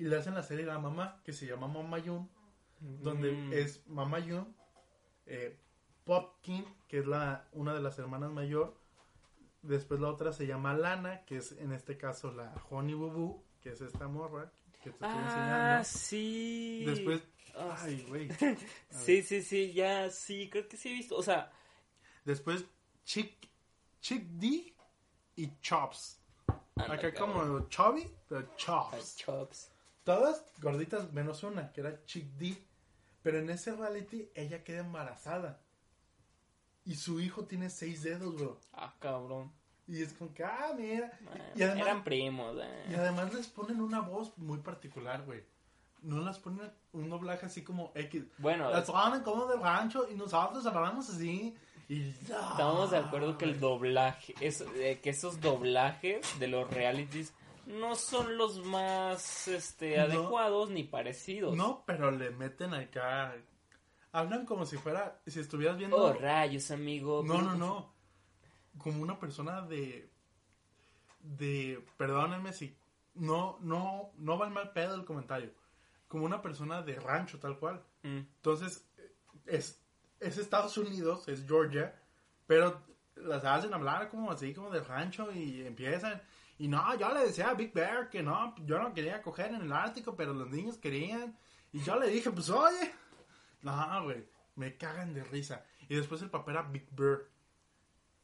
Y 0.00 0.04
le 0.04 0.16
hacen 0.16 0.34
la 0.34 0.42
serie 0.42 0.64
a 0.64 0.68
la 0.74 0.78
mamá 0.78 1.20
que 1.24 1.32
se 1.34 1.46
llama 1.46 1.68
Mama 1.68 1.98
Yun, 1.98 2.26
donde 2.80 3.32
Mm. 3.32 3.52
es 3.52 3.86
Mama 3.86 4.18
Yun, 4.18 4.56
eh, 5.26 5.58
Popkin, 6.04 6.64
que 6.88 7.00
es 7.00 7.06
la, 7.06 7.46
una 7.52 7.74
de 7.74 7.80
las 7.82 7.98
hermanas 7.98 8.30
mayor. 8.32 8.74
Después 9.62 10.00
la 10.00 10.08
otra 10.08 10.32
se 10.32 10.46
llama 10.46 10.72
Lana, 10.72 11.24
que 11.26 11.36
es 11.36 11.52
en 11.52 11.72
este 11.72 11.98
caso 11.98 12.32
la 12.32 12.54
Honey 12.70 12.94
Boo 12.94 13.10
Boo, 13.10 13.44
que 13.60 13.68
es 13.72 13.80
esta 13.82 14.08
morra 14.08 14.50
que 14.82 14.90
te 14.90 15.04
estoy 15.04 15.08
Ah, 15.10 15.22
enseñando. 15.26 15.84
sí. 15.84 16.82
Después, 16.86 17.22
Ah, 17.54 17.76
ay, 17.82 18.06
güey. 18.08 18.28
Sí, 18.90 19.22
sí, 19.22 19.42
sí, 19.42 19.72
ya, 19.74 20.08
sí, 20.08 20.48
creo 20.48 20.66
que 20.66 20.76
sí 20.78 20.88
he 20.88 20.92
visto. 20.94 21.14
O 21.16 21.22
sea, 21.22 21.52
Después, 22.24 22.64
Chick, 23.04 23.48
Chick 24.00 24.24
D 24.30 24.74
y 25.36 25.58
Chops. 25.60 26.18
Acá 26.76 27.12
como 27.12 27.68
Chubby, 27.68 28.10
pero 28.28 28.40
Ah, 28.48 28.56
Chops. 28.56 29.16
Chops. 29.16 29.70
Todas 30.04 30.44
gorditas 30.60 31.12
menos 31.12 31.42
una, 31.42 31.72
que 31.72 31.80
era 31.80 32.04
Chick 32.04 32.26
D. 32.36 32.56
Pero 33.22 33.38
en 33.38 33.50
ese 33.50 33.74
reality, 33.74 34.30
ella 34.34 34.64
queda 34.64 34.80
embarazada. 34.80 35.60
Y 36.84 36.94
su 36.96 37.20
hijo 37.20 37.44
tiene 37.44 37.68
seis 37.68 38.02
dedos, 38.02 38.34
bro. 38.34 38.60
Ah, 38.72 38.94
cabrón. 38.98 39.52
Y 39.86 40.02
es 40.02 40.12
como 40.14 40.32
que, 40.32 40.44
ah, 40.44 40.72
mira. 40.76 41.10
Y 41.54 41.62
además, 41.62 41.86
eran 41.86 42.04
primos, 42.04 42.56
eh. 42.62 42.86
y 42.90 42.94
además 42.94 43.34
les 43.34 43.48
ponen 43.48 43.80
una 43.80 44.00
voz 44.00 44.36
muy 44.38 44.58
particular, 44.58 45.24
güey. 45.24 45.42
No 46.02 46.20
las 46.20 46.38
ponen 46.38 46.70
un 46.92 47.10
doblaje 47.10 47.46
así 47.46 47.62
como 47.62 47.92
X. 47.94 48.24
Bueno, 48.38 48.70
Las 48.70 48.90
ponen 48.90 49.22
como 49.22 49.46
del 49.46 49.60
rancho 49.60 50.08
y 50.10 50.14
nosotros 50.14 50.64
hablamos 50.64 51.10
así. 51.10 51.54
Y 51.88 52.10
estamos 52.10 52.92
de 52.92 52.98
acuerdo 52.98 53.36
que 53.36 53.44
el 53.44 53.58
doblaje, 53.58 54.34
es, 54.40 54.60
eh, 54.76 55.00
que 55.02 55.10
esos 55.10 55.40
doblajes 55.40 56.38
de 56.38 56.46
los 56.46 56.70
realities 56.70 57.34
no 57.70 57.94
son 57.94 58.36
los 58.36 58.64
más 58.64 59.48
este, 59.48 59.96
No. 59.96 60.02
adecuados 60.02 60.70
ni 60.70 60.84
parecidos. 60.84 61.56
No, 61.56 61.84
pero 61.86 62.10
le 62.10 62.30
meten 62.30 62.74
acá. 62.74 63.34
Hablan 64.12 64.44
como 64.46 64.66
si 64.66 64.76
fuera. 64.76 65.20
Si 65.26 65.40
estuvieras 65.40 65.76
viendo. 65.78 65.96
Oh, 65.96 66.12
rayos, 66.12 66.70
amigo. 66.70 67.22
no, 67.24 67.40
no, 67.40 67.54
no. 67.54 67.94
Como 68.78 69.02
una 69.02 69.18
persona 69.18 69.62
de. 69.62 70.10
De. 71.20 71.84
Perdónenme 71.96 72.52
si. 72.52 72.76
No, 73.14 73.58
no, 73.60 74.12
no 74.16 74.38
va 74.38 74.46
el 74.46 74.52
mal 74.52 74.72
pedo 74.72 74.94
el 74.94 75.04
comentario. 75.04 75.52
Como 76.08 76.24
una 76.24 76.40
persona 76.42 76.82
de 76.82 76.98
rancho, 76.98 77.38
tal 77.38 77.58
cual. 77.58 77.82
Mm. 78.02 78.18
Entonces, 78.18 78.88
es, 79.46 79.80
es 80.18 80.38
Estados 80.38 80.76
Unidos, 80.78 81.28
es 81.28 81.46
Georgia, 81.46 81.94
pero 82.46 82.82
las 83.16 83.44
hacen 83.44 83.74
hablar 83.74 84.08
como 84.08 84.30
así, 84.30 84.54
como 84.54 84.70
de 84.70 84.80
rancho 84.80 85.30
y 85.32 85.66
empiezan. 85.66 86.22
Y 86.60 86.68
no, 86.68 86.94
yo 86.94 87.10
le 87.14 87.20
decía 87.20 87.48
a 87.48 87.54
Big 87.54 87.72
Bear 87.72 88.10
que 88.10 88.22
no, 88.22 88.54
yo 88.66 88.78
no 88.78 88.92
quería 88.92 89.22
coger 89.22 89.54
en 89.54 89.62
el 89.62 89.72
Ártico, 89.72 90.14
pero 90.14 90.34
los 90.34 90.50
niños 90.50 90.76
querían. 90.76 91.34
Y 91.72 91.80
yo 91.80 91.98
le 91.98 92.08
dije, 92.08 92.30
pues 92.30 92.50
oye, 92.50 92.92
no, 93.62 94.04
güey, 94.04 94.28
me 94.56 94.76
cagan 94.76 95.14
de 95.14 95.24
risa. 95.24 95.64
Y 95.88 95.94
después 95.94 96.20
el 96.20 96.28
papá 96.28 96.50
era 96.50 96.62
Big 96.64 96.86
Bear. 96.90 97.22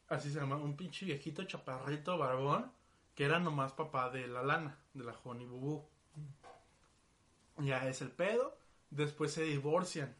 así 0.07 0.31
se 0.31 0.39
llama, 0.39 0.57
un 0.57 0.77
pinche 0.77 1.07
viejito 1.07 1.43
chaparrito 1.45 2.15
barbón, 2.15 2.71
que 3.15 3.25
era 3.25 3.39
nomás 3.39 3.73
papá 3.73 4.11
de 4.11 4.27
la 4.27 4.43
lana, 4.43 4.77
de 4.93 5.03
la 5.03 5.15
Honey 5.23 5.47
Boo. 5.47 5.89
Ya 7.57 7.87
es 7.87 8.03
el 8.03 8.11
pedo, 8.11 8.55
después 8.91 9.33
se 9.33 9.45
divorcian. 9.45 10.15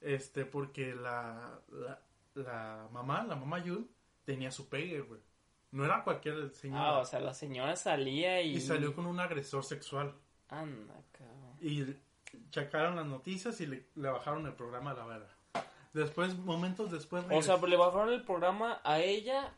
Este, 0.00 0.44
porque 0.44 0.96
la, 0.96 1.60
la, 1.68 2.02
la 2.34 2.88
mamá, 2.90 3.22
la 3.22 3.36
mamá 3.36 3.62
Yun, 3.62 3.88
tenía 4.24 4.50
su 4.50 4.68
pegue, 4.68 5.02
güey. 5.02 5.29
No 5.72 5.84
era 5.84 6.02
cualquier 6.02 6.50
señora. 6.50 6.88
Ah, 6.88 6.98
o 6.98 7.04
sea, 7.04 7.20
la 7.20 7.32
señora 7.34 7.76
salía 7.76 8.40
y... 8.42 8.56
Y 8.56 8.60
salió 8.60 8.94
con 8.94 9.06
un 9.06 9.20
agresor 9.20 9.64
sexual. 9.64 10.14
Anda, 10.48 10.94
cabrón. 11.12 11.56
Y 11.60 11.84
checaron 12.50 12.96
las 12.96 13.06
noticias 13.06 13.60
y 13.60 13.66
le, 13.66 13.86
le 13.94 14.08
bajaron 14.08 14.46
el 14.46 14.54
programa 14.54 14.90
a 14.90 14.94
la 14.94 15.06
verga. 15.06 15.28
Después, 15.92 16.36
momentos 16.38 16.90
después... 16.90 17.24
O 17.30 17.42
sea, 17.42 17.56
le 17.58 17.76
bajaron 17.76 18.12
el 18.12 18.24
programa 18.24 18.80
a 18.84 18.98
ella 19.00 19.54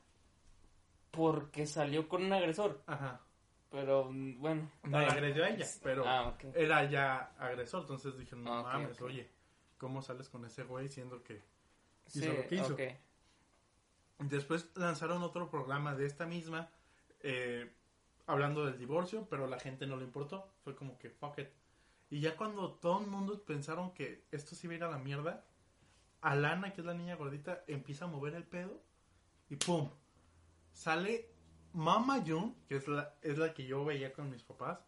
porque 1.11 1.67
salió 1.67 2.09
con 2.09 2.25
un 2.25 2.33
agresor. 2.33 2.83
Ajá. 2.87 3.21
Pero, 3.71 4.11
bueno. 4.13 4.71
No 4.83 5.01
la 5.01 5.09
agredió 5.09 5.45
a 5.45 5.49
ella, 5.49 5.67
pero 5.83 6.07
Ah, 6.07 6.29
ok. 6.29 6.45
era 6.55 6.85
ya 6.91 7.33
agresor. 7.39 7.83
Entonces 7.83 8.19
dije, 8.19 8.37
no 8.37 8.53
Ah, 8.59 8.63
mames, 8.65 9.01
oye, 9.01 9.31
¿cómo 9.79 10.03
sales 10.03 10.29
con 10.29 10.45
ese 10.45 10.65
güey 10.65 10.89
siendo 10.91 11.23
que... 11.23 11.43
Sí, 12.07 12.19
hizo 12.21 12.33
lo 12.35 12.47
que 12.47 12.55
hizo. 12.55 12.77
Después 14.19 14.71
lanzaron 14.75 15.23
otro 15.23 15.51
programa 15.51 15.95
de 15.95 16.07
esta 16.07 16.27
misma, 16.27 16.71
eh, 17.21 17.73
hablando 18.27 18.65
del 18.65 18.79
divorcio, 18.79 19.27
pero 19.29 19.47
la 19.47 19.59
gente 19.59 19.87
no 19.87 19.97
le 19.97 20.05
importó. 20.05 20.53
Fue 20.63 20.77
como 20.77 20.99
que, 20.99 21.11
fuck 21.11 21.39
it. 21.39 21.49
Y 22.11 22.21
ya 22.21 22.37
cuando 22.37 22.73
todo 22.75 23.01
el 23.01 23.07
mundo 23.07 23.43
pensaron 23.43 23.93
que 23.93 24.27
esto 24.31 24.55
se 24.55 24.67
iba 24.67 24.75
a 24.75 24.77
ir 24.77 24.85
a 24.85 24.91
la 24.91 24.99
mierda, 24.99 25.45
Alana, 26.21 26.73
que 26.73 26.83
es 26.83 26.87
la 26.87 26.95
niña 26.95 27.17
gordita, 27.17 27.65
empieza 27.67 28.05
a 28.05 28.09
mover 28.09 28.35
el 28.35 28.45
pedo 28.45 28.81
y 29.49 29.57
¡pum! 29.57 29.91
Sale 30.73 31.29
Mama 31.73 32.23
Jun, 32.25 32.55
que 32.69 32.77
es 32.77 32.87
la, 32.87 33.15
es 33.23 33.39
la 33.39 33.53
que 33.53 33.67
yo 33.67 33.85
veía 33.85 34.13
con 34.13 34.31
mis 34.31 34.43
papás. 34.43 34.79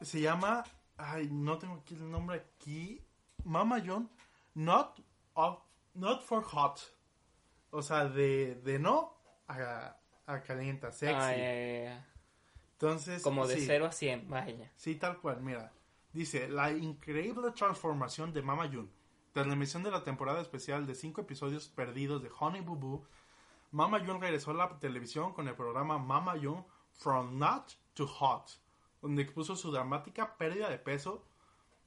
Se 0.00 0.20
llama, 0.20 0.64
ay, 0.96 1.28
no 1.30 1.58
tengo 1.58 1.74
aquí 1.74 1.94
el 1.94 2.10
nombre 2.10 2.36
aquí. 2.36 3.00
Mama 3.44 3.80
Jun, 3.80 4.10
not, 4.54 4.98
not 5.94 6.22
for 6.22 6.42
hot. 6.42 6.80
O 7.74 7.82
sea, 7.82 8.04
de, 8.04 8.54
de 8.54 8.78
no 8.78 9.16
a, 9.48 9.96
a 10.26 10.42
calienta, 10.42 10.92
sexy. 10.92 11.14
Ah, 11.16 11.36
ya, 11.36 11.84
ya. 11.84 12.08
Entonces, 12.74 13.20
Como 13.20 13.48
de 13.48 13.56
sí. 13.56 13.64
0 13.66 13.86
a 13.86 13.90
100, 13.92 14.30
vaya. 14.30 14.70
Sí, 14.76 14.94
tal 14.94 15.18
cual, 15.18 15.40
mira. 15.40 15.72
Dice, 16.12 16.48
la 16.48 16.70
increíble 16.70 17.50
transformación 17.50 18.32
de 18.32 18.42
Mama 18.42 18.68
June. 18.72 18.88
Tras 19.32 19.48
la 19.48 19.54
emisión 19.54 19.82
de 19.82 19.90
la 19.90 20.04
temporada 20.04 20.40
especial 20.40 20.86
de 20.86 20.94
cinco 20.94 21.22
episodios 21.22 21.66
perdidos 21.66 22.22
de 22.22 22.30
Honey 22.38 22.60
Boo 22.60 22.76
Boo, 22.76 23.06
Mama 23.72 23.98
June 23.98 24.20
regresó 24.20 24.52
a 24.52 24.54
la 24.54 24.78
televisión 24.78 25.32
con 25.32 25.48
el 25.48 25.56
programa 25.56 25.98
Mama 25.98 26.34
June 26.40 26.64
From 26.92 27.36
Not 27.40 27.72
to 27.94 28.06
Hot, 28.06 28.52
donde 29.02 29.22
expuso 29.22 29.56
su 29.56 29.72
dramática 29.72 30.36
pérdida 30.36 30.70
de 30.70 30.78
peso 30.78 31.24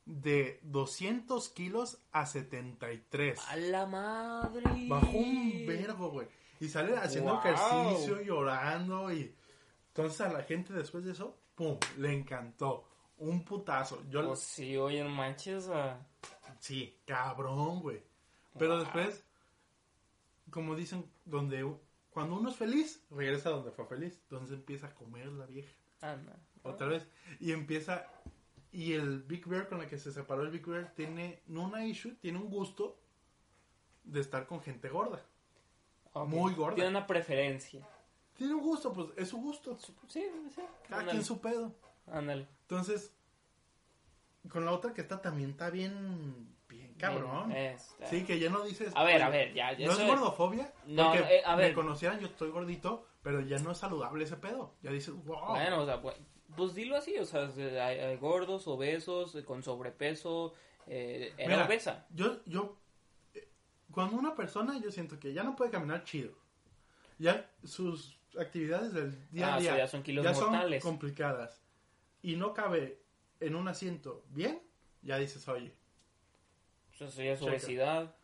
de 0.07 0.59
200 0.63 1.49
kilos 1.49 1.99
a 2.13 2.25
73. 2.25 3.39
¡A 3.49 3.55
la 3.57 3.85
madre! 3.85 4.63
Bajó 4.87 5.17
un 5.17 5.65
vergo, 5.67 6.09
güey. 6.11 6.27
Y 6.59 6.69
sale 6.69 6.95
haciendo 6.97 7.33
Wow. 7.33 7.41
ejercicio, 7.41 8.21
llorando 8.21 9.11
y... 9.11 9.35
Entonces 9.89 10.21
a 10.21 10.31
la 10.31 10.43
gente 10.43 10.73
después 10.73 11.03
de 11.03 11.11
eso, 11.11 11.37
¡pum! 11.55 11.77
Le 11.97 12.13
encantó. 12.13 12.87
Un 13.17 13.43
putazo. 13.43 14.03
Yo 14.09 14.25
Pues 14.27 14.39
sí, 14.39 14.77
oye, 14.77 15.03
no 15.03 15.09
manches. 15.09 15.67
ah. 15.69 15.99
Sí, 16.59 16.99
cabrón, 17.05 17.81
güey. 17.81 18.01
Pero 18.57 18.75
Wow. 18.75 18.79
después, 18.83 19.23
como 20.49 20.75
dicen, 20.75 21.05
donde 21.25 21.69
cuando 22.11 22.35
uno 22.37 22.49
es 22.49 22.55
feliz, 22.55 23.03
regresa 23.11 23.49
donde 23.49 23.71
fue 23.71 23.85
feliz. 23.85 24.17
Entonces 24.23 24.55
empieza 24.55 24.87
a 24.87 24.95
comer 24.95 25.27
la 25.27 25.45
vieja. 25.47 25.73
Anda. 26.01 26.39
Otra 26.63 26.87
vez. 26.87 27.07
Y 27.39 27.51
empieza... 27.51 28.07
Y 28.77 28.93
el 28.93 29.23
Big 29.23 29.43
Bear 29.47 29.67
con 29.67 29.79
la 29.79 29.87
que 29.89 29.97
se 29.97 30.11
separó 30.11 30.43
el 30.43 30.51
Big 30.51 30.63
Bear 30.63 30.93
tiene, 30.93 31.41
no 31.47 31.63
una 31.63 31.83
issue, 31.83 32.13
tiene 32.21 32.37
un 32.37 32.47
gusto 32.47 32.95
de 34.03 34.19
estar 34.21 34.45
con 34.45 34.61
gente 34.61 34.87
gorda. 34.87 35.25
Muy 36.13 36.53
gorda. 36.53 36.75
Tiene 36.75 36.91
una 36.91 37.07
preferencia. 37.07 37.81
Tiene 38.35 38.53
un 38.53 38.61
gusto, 38.61 38.93
pues 38.93 39.07
es 39.17 39.29
su 39.29 39.37
gusto. 39.41 39.79
Sí, 40.07 40.23
sí. 40.53 40.61
Cada 40.87 40.99
Ándale. 41.01 41.11
quien 41.11 41.23
su 41.25 41.41
pedo. 41.41 41.73
Ándale. 42.05 42.47
Entonces, 42.61 43.11
con 44.47 44.63
la 44.63 44.71
otra 44.73 44.93
que 44.93 45.01
está 45.01 45.23
también 45.23 45.49
está 45.49 45.71
bien, 45.71 46.55
bien 46.69 46.93
cabrón. 46.99 47.49
Bien. 47.49 47.77
Sí, 48.11 48.25
que 48.25 48.37
ya 48.37 48.51
no 48.51 48.63
dices. 48.63 48.93
A 48.95 49.03
ver, 49.03 49.15
"Oye, 49.15 49.23
a 49.23 49.29
ver, 49.29 49.53
ya. 49.55 49.75
ya 49.75 49.87
No 49.87 49.93
es 49.93 50.05
gordofobia. 50.05 50.71
No, 50.85 51.05
porque 51.05 51.19
no, 51.21 51.25
eh, 51.29 51.41
a 51.43 51.55
ver. 51.55 51.69
Me 51.69 51.73
conocieran, 51.73 52.19
yo 52.19 52.27
estoy 52.27 52.51
gordito, 52.51 53.07
pero 53.23 53.41
ya 53.41 53.57
no 53.57 53.71
es 53.71 53.79
saludable 53.79 54.23
ese 54.23 54.37
pedo. 54.37 54.75
Ya 54.83 54.91
dices, 54.91 55.15
wow. 55.25 55.47
Bueno, 55.49 55.81
o 55.81 55.85
sea, 55.87 55.99
pues, 55.99 56.15
pues 56.57 56.73
dilo 56.75 56.97
así, 56.97 57.17
o 57.17 57.25
sea, 57.25 57.49
se- 57.51 57.79
hay, 57.79 57.99
hay 57.99 58.17
gordos, 58.17 58.67
obesos, 58.67 59.33
eh, 59.35 59.45
con 59.45 59.63
sobrepeso, 59.63 60.53
eh, 60.87 61.33
era 61.37 61.53
Mira, 61.55 61.65
obesa. 61.65 62.05
Yo, 62.09 62.43
yo, 62.45 62.77
eh, 63.33 63.47
cuando 63.91 64.17
una 64.17 64.35
persona, 64.35 64.77
yo 64.81 64.91
siento 64.91 65.17
que 65.19 65.31
ya 65.33 65.43
no 65.43 65.55
puede 65.55 65.71
caminar 65.71 66.03
chido. 66.03 66.33
Ya 67.19 67.49
sus 67.63 68.19
actividades 68.37 68.93
del 68.93 69.29
día 69.31 69.47
Ah, 69.47 69.53
a 69.53 69.57
o 69.57 69.61
sea, 69.61 69.73
día 69.75 69.85
ya 69.85 69.87
son 69.87 70.03
kilos 70.03 70.25
son 70.37 70.51
mortales. 70.51 70.83
complicadas. 70.83 71.61
Y 72.21 72.35
no 72.35 72.53
cabe 72.53 72.99
en 73.39 73.55
un 73.55 73.67
asiento 73.69 74.25
bien, 74.29 74.61
ya 75.01 75.17
dices, 75.17 75.47
oye, 75.47 75.73
eso 76.93 77.05
ya 77.21 77.31
es 77.33 77.39
Checa. 77.39 77.51
obesidad. 77.51 78.15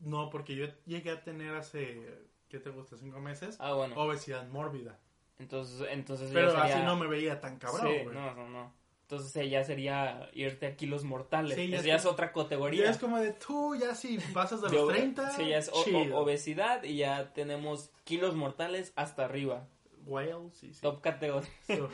no, 0.00 0.28
porque 0.30 0.54
yo 0.56 0.66
llegué 0.86 1.10
a 1.10 1.22
tener 1.24 1.54
hace, 1.54 2.06
¿qué 2.48 2.58
te 2.58 2.70
gusta? 2.70 2.96
¿Cinco 2.96 3.20
meses? 3.20 3.56
Ah, 3.60 3.72
bueno. 3.74 3.94
Obesidad 4.00 4.46
mórbida. 4.48 4.98
Entonces, 5.38 5.86
entonces 5.90 6.30
Pero 6.32 6.50
sería... 6.50 6.76
así 6.76 6.84
no 6.84 6.96
me 6.96 7.06
veía 7.06 7.40
tan 7.40 7.58
cabrón, 7.58 7.86
Sí, 7.88 8.04
güey. 8.04 8.14
no, 8.16 8.34
no, 8.34 8.48
no. 8.48 8.72
Entonces 9.02 9.50
ya 9.50 9.62
sería 9.64 10.30
irte 10.32 10.66
a 10.66 10.76
kilos 10.76 11.04
mortales. 11.04 11.56
Sí, 11.56 11.68
ya 11.68 11.78
Eso 11.78 11.86
ya 11.86 11.96
es 11.96 12.02
es 12.02 12.06
otra 12.10 12.32
categoría. 12.32 12.84
Ya 12.84 12.90
es 12.90 12.98
como 12.98 13.18
de 13.18 13.32
tú, 13.32 13.74
ya 13.76 13.94
si 13.94 14.18
pasas 14.32 14.62
de 14.62 14.70
los 14.70 14.82
obe- 14.88 14.94
30, 14.94 15.30
Sí, 15.32 15.48
ya 15.48 15.58
es 15.58 15.68
o- 15.68 16.16
obesidad 16.18 16.82
y 16.84 16.96
ya 16.96 17.32
tenemos 17.34 17.90
kilos 18.04 18.34
mortales 18.34 18.92
hasta 18.96 19.24
arriba. 19.26 19.66
Whale, 20.06 20.50
sí, 20.52 20.72
sí. 20.72 20.80
Top 20.80 21.00
categoría. 21.02 21.48
So, 21.66 21.88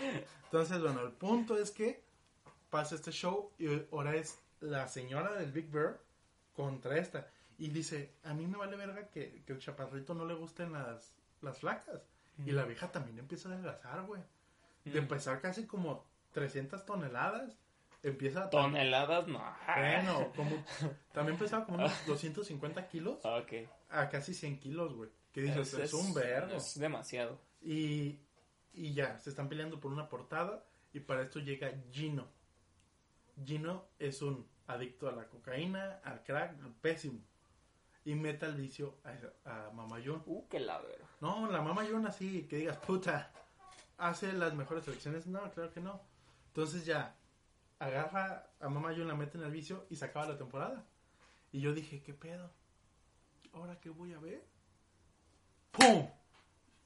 entonces, 0.45 0.81
bueno, 0.83 1.01
el 1.03 1.13
punto 1.13 1.57
es 1.59 1.71
que 1.71 2.03
pasa 2.71 2.95
este 2.95 3.11
show 3.13 3.51
y 3.59 3.67
ahora 3.93 4.15
es 4.17 4.39
la 4.61 4.87
señora 4.89 5.33
del 5.35 5.51
Big 5.53 5.71
Bear 5.71 6.01
contra 6.55 6.99
esta. 6.99 7.27
Y 7.59 7.69
dice, 7.69 8.13
a 8.25 8.35
mí 8.35 8.47
me 8.47 8.57
vale 8.59 8.77
verga 8.77 9.09
que, 9.11 9.43
que 9.47 9.53
el 9.53 9.59
chaparrito 9.59 10.15
no 10.15 10.25
le 10.25 10.35
gusten 10.35 10.73
las, 10.73 11.13
las 11.43 11.59
flacas. 11.59 12.03
Y 12.47 12.53
la 12.53 12.65
vieja 12.65 12.91
también 12.91 13.19
empieza 13.19 13.49
a 13.49 13.53
adelgazar, 13.53 14.03
güey. 14.07 14.23
De 14.85 15.03
pesar 15.03 15.41
casi 15.41 15.67
como 15.67 16.05
300 16.33 16.85
toneladas, 16.87 17.57
empieza 18.03 18.45
a... 18.45 18.51
Toneladas, 18.51 19.29
no. 19.29 19.43
Bueno, 19.77 20.33
como... 20.37 20.65
También 21.13 21.39
pesaba 21.39 21.65
como 21.65 21.79
unos 21.79 22.07
250 22.07 22.89
kilos 22.89 23.19
Ok. 23.25 23.53
a 23.91 24.09
casi 24.09 24.35
100 24.35 24.59
kilos, 24.59 24.95
güey. 24.95 25.11
Que 25.33 25.43
dices, 25.43 25.75
es, 25.75 25.93
un 25.93 26.13
vergo. 26.13 26.57
Es 26.57 26.79
demasiado. 26.79 27.41
Y, 27.63 28.19
y 28.73 28.95
ya, 28.95 29.19
se 29.19 29.31
están 29.31 29.49
peleando 29.49 29.79
por 29.79 29.93
una 29.93 30.09
portada 30.09 30.65
y 30.93 31.01
para 31.01 31.23
esto 31.23 31.39
llega 31.39 31.73
Gino. 31.93 32.27
Gino 33.45 33.87
es 33.99 34.23
un 34.23 34.47
adicto 34.67 35.09
a 35.09 35.13
la 35.13 35.29
cocaína, 35.29 36.01
al 36.05 36.23
crack, 36.23 36.61
al 36.63 36.73
pésimo. 36.75 37.21
Y 38.05 38.15
mete 38.15 38.47
al 38.47 38.55
vicio 38.55 38.99
a, 39.05 39.67
a 39.67 39.71
Mama 39.73 39.99
June. 40.05 40.23
Uh, 40.27 40.49
qué 40.49 40.59
la 40.59 40.79
verga. 40.81 41.07
No, 41.21 41.51
la 41.51 41.61
Mama 41.61 41.85
June 41.85 42.09
así, 42.09 42.47
que 42.49 42.57
digas, 42.57 42.79
puta, 42.79 43.31
hace 43.99 44.33
las 44.33 44.55
mejores 44.55 44.87
elecciones. 44.89 45.27
No, 45.27 45.51
claro 45.53 45.71
que 45.73 45.81
no. 45.81 46.01
Entonces 46.49 46.87
ya, 46.87 47.15
agarra 47.79 48.51
a 48.61 48.69
Mama 48.69 48.91
June, 48.91 49.05
la 49.05 49.15
mete 49.15 49.39
en 49.39 49.45
el 49.45 49.51
vicio 49.51 49.87
y 49.91 49.97
se 49.97 50.05
acaba 50.07 50.29
la 50.29 50.39
temporada. 50.39 50.85
Y 51.53 51.61
yo 51.61 51.75
dije, 51.75 52.03
¿qué 52.03 52.15
pedo? 52.15 52.51
¿Ahora 53.53 53.79
qué 53.81 53.91
voy 53.91 54.13
a 54.15 54.19
ver? 54.19 54.45
¡Pum! 55.73 56.09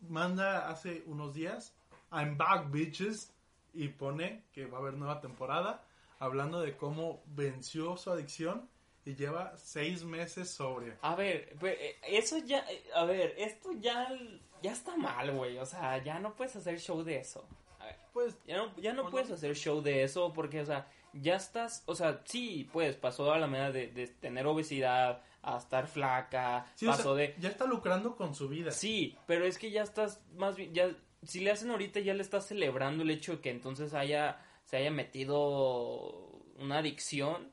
Manda 0.01 0.69
hace 0.69 1.03
unos 1.07 1.35
días, 1.35 1.75
I'm 2.11 2.37
back, 2.37 2.71
bitches. 2.71 3.33
Y 3.73 3.89
pone 3.89 4.45
que 4.53 4.67
va 4.67 4.79
a 4.79 4.81
haber 4.81 4.95
nueva 4.95 5.21
temporada, 5.21 5.85
hablando 6.21 6.61
de 6.61 6.77
cómo 6.77 7.25
venció 7.27 7.97
su 7.97 8.11
adicción 8.11 8.69
y 9.05 9.15
lleva 9.15 9.57
seis 9.57 10.03
meses 10.05 10.49
sobria. 10.51 10.97
A 11.03 11.15
ver, 11.15 11.55
pues, 11.61 11.77
eh, 11.81 11.97
eso 12.09 12.39
ya, 12.39 12.61
eh, 12.71 12.83
a 12.95 13.05
ver, 13.05 13.35
esto 13.39 13.73
ya, 13.73 14.09
ya 14.63 14.73
está 14.73 14.97
mal, 14.97 15.31
güey. 15.33 15.59
O 15.59 15.67
sea, 15.67 16.03
ya 16.03 16.19
no 16.19 16.35
puedes 16.35 16.57
hacer 16.57 16.79
show 16.81 17.03
de 17.03 17.19
eso. 17.19 17.47
A 17.81 17.87
ver, 17.87 17.97
Pues, 18.13 18.37
ya 18.47 18.57
no, 18.57 18.75
ya 18.77 18.93
no 18.93 19.03
Bueno. 19.03 19.11
puedes 19.11 19.31
hacer 19.31 19.55
show 19.57 19.83
de 19.83 20.05
eso 20.05 20.33
porque, 20.33 20.61
o 20.61 20.67
sea, 20.67 20.89
ya 21.13 21.37
estás, 21.37 21.83
o 21.87 21.95
sea, 21.95 22.23
sí, 22.25 22.69
pues 22.73 22.97
pasó 22.97 23.33
a 23.33 23.39
la 23.39 23.47
manera 23.47 23.71
de, 23.73 23.89
de 23.89 24.07
tener 24.09 24.47
obesidad, 24.47 25.23
a 25.43 25.59
estar 25.59 25.87
flaca, 25.87 26.67
sí, 26.75 26.87
o 26.87 26.91
pasó 26.91 27.15
sea, 27.17 27.27
de... 27.27 27.35
ya 27.39 27.51
está 27.51 27.67
lucrando 27.67 28.17
con 28.17 28.35
su 28.35 28.49
vida. 28.49 28.71
Sí, 28.71 29.17
pero 29.27 29.45
es 29.45 29.59
que 29.59 29.71
ya 29.71 29.83
estás 29.83 30.23
más 30.37 30.57
bien, 30.57 30.73
ya, 30.73 30.91
si 31.23 31.41
le 31.41 31.51
hacen 31.51 31.71
ahorita 31.71 32.01
ya 32.01 32.15
le 32.15 32.23
estás 32.23 32.47
celebrando 32.47 33.03
el 33.03 33.11
hecho 33.11 33.33
de 33.33 33.41
que 33.43 33.51
entonces 33.51 33.93
haya, 33.93 34.41
se 34.65 34.79
haya 34.79 34.91
metido 34.91 36.41
una 36.57 36.79
adicción, 36.79 37.53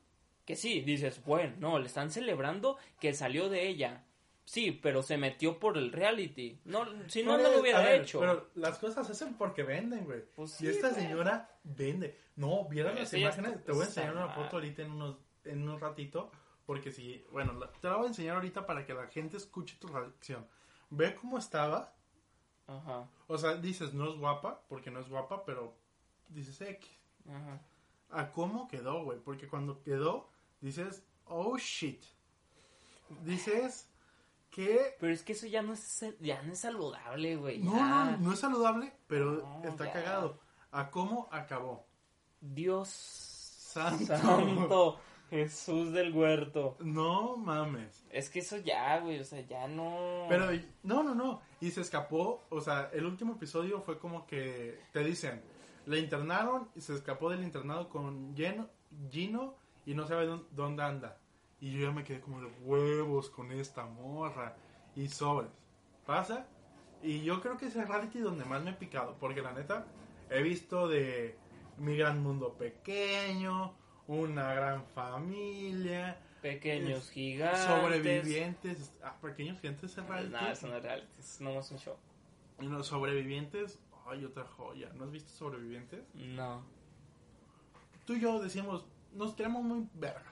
que 0.51 0.55
sí, 0.57 0.81
dices, 0.81 1.23
bueno, 1.25 1.55
no, 1.59 1.79
le 1.79 1.87
están 1.87 2.11
celebrando 2.11 2.77
que 2.99 3.13
salió 3.13 3.47
de 3.49 3.67
ella. 3.67 4.03
Sí, 4.43 4.71
pero 4.71 5.01
se 5.01 5.17
metió 5.17 5.59
por 5.59 5.77
el 5.77 5.91
reality. 5.93 6.59
No, 6.65 6.85
si 7.07 7.23
no, 7.23 7.37
no 7.37 7.49
lo 7.51 7.61
hubiera 7.61 7.79
ver, 7.81 8.01
hecho. 8.01 8.19
Pero 8.19 8.49
las 8.55 8.77
cosas 8.79 9.05
se 9.05 9.13
hacen 9.13 9.35
porque 9.35 9.63
venden, 9.63 10.03
güey. 10.03 10.21
Pues 10.35 10.59
y 10.61 10.67
esta 10.67 10.89
güey. 10.89 11.01
señora 11.03 11.49
vende. 11.63 12.17
No, 12.35 12.65
vieron 12.65 12.95
las 12.95 13.13
imágenes. 13.13 13.51
está- 13.53 13.63
Te 13.65 13.71
voy 13.71 13.83
a 13.83 13.85
enseñar 13.85 14.15
una 14.15 14.29
foto 14.29 14.57
ahorita 14.57 14.81
en 14.81 14.91
unos 14.91 15.15
en 15.45 15.69
un 15.69 15.79
ratito. 15.79 16.31
Porque 16.65 16.91
si, 16.91 17.23
bueno, 17.31 17.57
te 17.79 17.87
la 17.87 17.95
voy 17.95 18.05
a 18.05 18.09
enseñar 18.09 18.35
ahorita 18.35 18.65
para 18.65 18.85
que 18.85 18.93
la 18.93 19.07
gente 19.07 19.37
escuche 19.37 19.77
tu 19.79 19.87
reacción. 19.87 20.45
Ve 20.89 21.15
cómo 21.15 21.37
estaba. 21.37 21.93
Ajá, 22.67 23.07
O 23.27 23.37
sea, 23.37 23.55
dices, 23.55 23.93
no 23.93 24.09
es 24.11 24.17
guapa, 24.19 24.61
porque 24.67 24.91
no 24.91 24.99
es 24.99 25.07
guapa, 25.09 25.45
pero 25.45 25.75
dices 26.29 26.59
X. 26.61 26.89
ajá. 27.29 27.61
A 28.13 28.31
cómo 28.33 28.67
quedó, 28.67 29.03
güey. 29.05 29.19
Porque 29.19 29.47
cuando 29.47 29.81
quedó, 29.83 30.29
dices, 30.61 31.03
oh 31.25 31.57
shit. 31.57 32.01
Dices 33.23 33.89
que 34.49 34.95
Pero 34.99 35.13
es 35.13 35.23
que 35.23 35.33
eso 35.33 35.47
ya 35.47 35.61
no 35.61 35.73
es, 35.73 36.05
ya 36.19 36.41
no 36.43 36.53
es 36.53 36.59
saludable, 36.59 37.35
güey. 37.35 37.59
no, 37.59 37.73
no, 37.73 38.17
no 38.17 38.33
es 38.33 38.39
saludable, 38.39 38.93
pero 39.07 39.59
No, 39.61 39.69
está 39.69 39.85
ya. 39.85 39.93
cagado. 39.93 40.39
A 40.71 40.89
cómo 40.89 41.27
acabó. 41.31 41.85
Dios 42.39 42.87
Santo. 42.89 44.05
santo, 44.05 44.99
Jesús 45.29 45.93
del 45.93 46.13
huerto. 46.13 46.77
No 46.79 47.37
mames. 47.37 48.03
Es 48.11 48.29
que 48.29 48.39
eso 48.39 48.57
ya, 48.57 48.99
güey, 48.99 49.19
o 49.19 49.23
sea, 49.23 49.41
ya 49.41 49.67
no... 49.67 50.25
Pero 50.27 50.47
no, 50.83 51.03
no, 51.03 51.15
no. 51.15 51.41
Y 51.61 51.71
se 51.71 51.81
escapó, 51.81 52.45
o 52.49 52.59
sea, 52.61 52.89
el 52.93 53.05
último 53.05 53.33
episodio 53.33 53.81
fue 53.81 53.97
como 53.99 54.25
que 54.27 54.81
te 54.91 55.03
dicen, 55.03 55.41
le 55.85 55.99
internaron 55.99 56.69
y 56.75 56.81
se 56.81 56.93
escapó 56.93 57.29
del 57.29 57.43
internado 57.43 57.87
con 57.89 58.35
Gino, 58.35 58.67
Gino 59.09 59.55
y 59.85 59.93
no 59.93 60.07
sabe 60.07 60.25
dónde, 60.51 60.83
anda. 60.83 61.17
Y 61.59 61.71
yo 61.71 61.87
ya 61.87 61.91
me 61.91 62.03
quedé 62.03 62.19
como 62.21 62.41
de 62.41 62.47
huevos 62.63 63.29
con 63.29 63.51
esta 63.51 63.85
morra 63.85 64.55
y 64.95 65.07
sobres. 65.07 65.51
Pasa. 66.05 66.47
Y 67.03 67.21
yo 67.21 67.41
creo 67.41 67.57
que 67.57 67.67
es 67.67 67.75
el 67.75 67.87
reality 67.87 68.19
donde 68.19 68.45
más 68.45 68.63
me 68.63 68.71
he 68.71 68.73
picado, 68.73 69.15
porque 69.19 69.41
la 69.41 69.53
neta 69.53 69.85
he 70.29 70.41
visto 70.41 70.87
de 70.87 71.35
mi 71.77 71.95
gran 71.97 72.21
mundo 72.21 72.53
pequeño, 72.53 73.73
una 74.07 74.53
gran 74.53 74.85
familia, 74.87 76.19
Pequeños 76.41 77.05
es- 77.05 77.09
gigantes. 77.11 77.61
sobrevivientes, 77.63 78.93
ah, 79.03 79.15
pequeños 79.21 79.59
gigantes 79.59 79.97
el 79.97 80.07
reality. 80.07 80.31
No, 80.33 80.47
eso 80.51 80.67
no 80.67 80.75
es 80.77 80.83
real, 80.83 81.07
es 81.19 81.41
nomás 81.41 81.71
un 81.71 81.77
show. 81.79 81.95
Y 82.59 82.65
los 82.65 82.87
sobrevivientes, 82.87 83.79
ay, 84.07 84.25
otra 84.25 84.45
joya. 84.45 84.91
¿No 84.93 85.05
has 85.05 85.11
visto 85.11 85.31
sobrevivientes? 85.31 86.03
No. 86.15 86.63
Tú 88.05 88.13
y 88.13 88.19
yo 88.19 88.39
decimos, 88.41 88.85
nos 89.13 89.35
queremos 89.35 89.63
muy 89.63 89.87
vergas. 89.93 90.23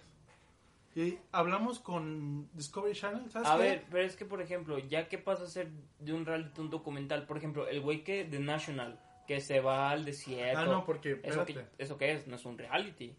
Y 0.95 1.17
hablamos 1.31 1.79
con 1.79 2.49
Discovery 2.53 2.95
Channel, 2.95 3.29
¿sabes 3.31 3.47
A 3.47 3.57
qué? 3.57 3.63
ver, 3.63 3.85
pero 3.89 4.03
es 4.03 4.15
que, 4.15 4.25
por 4.25 4.41
ejemplo, 4.41 4.79
ya 4.79 5.07
que 5.07 5.17
pasa 5.17 5.43
a 5.43 5.47
ser 5.47 5.69
de 5.99 6.13
un 6.13 6.25
reality 6.25 6.59
un 6.59 6.69
documental, 6.69 7.25
por 7.25 7.37
ejemplo, 7.37 7.67
el 7.67 7.79
güey 7.81 8.03
que 8.03 8.25
de 8.25 8.39
National, 8.39 8.99
que 9.27 9.39
se 9.39 9.61
va 9.61 9.91
al 9.91 10.03
desierto. 10.03 10.59
Ah, 10.59 10.65
no, 10.65 10.85
porque, 10.85 11.21
¿Eso 11.23 11.45
qué, 11.45 11.65
¿Eso 11.77 11.97
qué 11.97 12.13
es? 12.13 12.27
No 12.27 12.35
es 12.35 12.45
un 12.45 12.57
reality. 12.57 13.15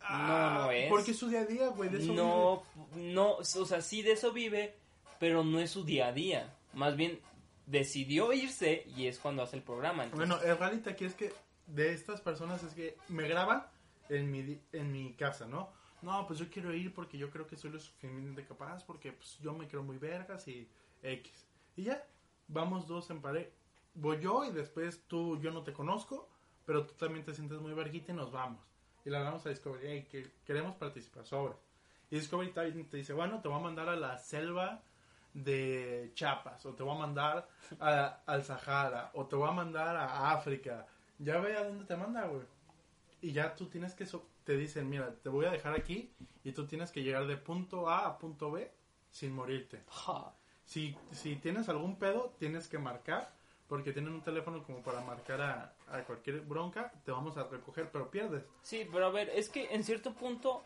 Ah, 0.00 0.54
no, 0.58 0.64
no 0.64 0.70
es. 0.72 0.88
Porque 0.88 1.12
es 1.12 1.18
su 1.18 1.28
día 1.28 1.40
a 1.40 1.44
día, 1.44 1.68
güey, 1.68 1.90
de 1.90 1.98
eso 1.98 2.12
No, 2.12 2.62
no, 2.96 3.36
o 3.36 3.44
sea, 3.44 3.80
sí 3.82 4.02
de 4.02 4.12
eso 4.12 4.32
vive, 4.32 4.74
pero 5.20 5.44
no 5.44 5.60
es 5.60 5.70
su 5.70 5.84
día 5.84 6.08
a 6.08 6.12
día. 6.12 6.56
Más 6.72 6.96
bien 6.96 7.20
decidió 7.66 8.32
irse 8.32 8.84
y 8.96 9.06
es 9.06 9.18
cuando 9.18 9.42
hace 9.42 9.56
el 9.56 9.62
programa. 9.62 10.04
entonces- 10.04 10.28
Bueno, 10.28 10.42
el 10.42 10.58
reality 10.58 10.90
aquí 10.90 11.04
es 11.04 11.14
que 11.14 11.32
de 11.66 11.92
estas 11.92 12.20
personas 12.20 12.62
es 12.64 12.74
que 12.74 12.96
me 13.08 13.28
graban 13.28 13.66
en 14.08 14.30
mi, 14.30 14.60
en 14.72 14.92
mi 14.92 15.14
casa, 15.14 15.46
¿no? 15.46 15.70
No, 16.02 16.26
pues 16.26 16.38
yo 16.38 16.50
quiero 16.50 16.74
ir 16.74 16.92
porque 16.92 17.16
yo 17.16 17.30
creo 17.30 17.46
que 17.46 17.56
soy 17.56 17.70
lo 17.70 17.78
suficientemente 17.78 18.44
capaz, 18.44 18.82
porque 18.84 19.12
pues 19.12 19.38
yo 19.40 19.52
me 19.52 19.68
creo 19.68 19.82
muy 19.82 19.98
vergas 19.98 20.48
y 20.48 20.68
X. 21.02 21.46
Y 21.76 21.84
ya, 21.84 22.04
vamos 22.48 22.86
dos 22.88 23.08
en 23.10 23.20
pared. 23.22 23.46
Voy 23.94 24.20
yo 24.20 24.44
y 24.44 24.50
después 24.52 25.02
tú, 25.06 25.38
yo 25.40 25.50
no 25.52 25.62
te 25.62 25.72
conozco, 25.72 26.28
pero 26.66 26.86
tú 26.86 26.94
también 26.94 27.24
te 27.24 27.34
sientes 27.34 27.60
muy 27.60 27.72
verguita 27.72 28.12
y 28.12 28.14
nos 28.16 28.32
vamos. 28.32 28.60
Y 29.04 29.10
le 29.10 29.16
hablamos 29.18 29.44
a 29.46 29.50
Discovery, 29.50 29.86
hey, 29.86 30.08
que 30.10 30.30
queremos 30.44 30.74
participar 30.76 31.24
sobre. 31.24 31.54
Y 32.10 32.16
Discovery 32.16 32.50
te 32.52 32.96
dice, 32.96 33.12
bueno, 33.12 33.40
te 33.40 33.48
voy 33.48 33.58
a 33.58 33.62
mandar 33.62 33.88
a 33.88 33.96
la 33.96 34.18
selva 34.18 34.82
de 35.34 36.10
Chiapas, 36.14 36.64
o 36.66 36.74
te 36.74 36.82
voy 36.82 36.94
a 36.94 36.98
mandar 36.98 37.48
a- 37.80 38.22
al 38.26 38.44
Sahara, 38.44 39.10
o 39.14 39.26
te 39.26 39.36
voy 39.36 39.48
a 39.48 39.52
mandar 39.52 39.96
a 39.96 40.32
África. 40.32 40.86
Ya 41.18 41.38
ve 41.38 41.56
a 41.56 41.64
dónde 41.64 41.84
te 41.84 41.96
manda, 41.96 42.26
güey. 42.26 42.44
Y 43.22 43.32
ya 43.32 43.54
tú 43.56 43.66
tienes 43.66 43.94
que, 43.94 44.04
so- 44.04 44.26
te 44.44 44.56
dicen, 44.56 44.90
mira, 44.90 45.14
te 45.22 45.28
voy 45.30 45.46
a 45.46 45.50
dejar 45.50 45.74
aquí 45.74 46.12
y 46.44 46.52
tú 46.52 46.66
tienes 46.66 46.90
que 46.90 47.02
llegar 47.02 47.26
de 47.26 47.36
punto 47.38 47.88
A 47.88 48.06
a 48.06 48.18
punto 48.18 48.50
B 48.50 48.70
sin 49.10 49.32
morirte. 49.34 49.82
Ja. 49.88 50.34
Si, 50.64 50.96
si 51.12 51.36
tienes 51.36 51.68
algún 51.68 51.96
pedo, 51.98 52.34
tienes 52.38 52.66
que 52.68 52.78
marcar, 52.78 53.32
porque 53.68 53.92
tienen 53.92 54.12
un 54.12 54.22
teléfono 54.22 54.62
como 54.64 54.82
para 54.82 55.00
marcar 55.02 55.40
a, 55.40 55.74
a 55.88 56.02
cualquier 56.04 56.40
bronca, 56.40 56.92
te 57.04 57.12
vamos 57.12 57.36
a 57.36 57.44
recoger, 57.44 57.90
pero 57.90 58.10
pierdes. 58.10 58.44
Sí, 58.62 58.86
pero 58.90 59.06
a 59.06 59.10
ver, 59.10 59.30
es 59.30 59.48
que 59.48 59.72
en 59.74 59.84
cierto 59.84 60.12
punto, 60.14 60.62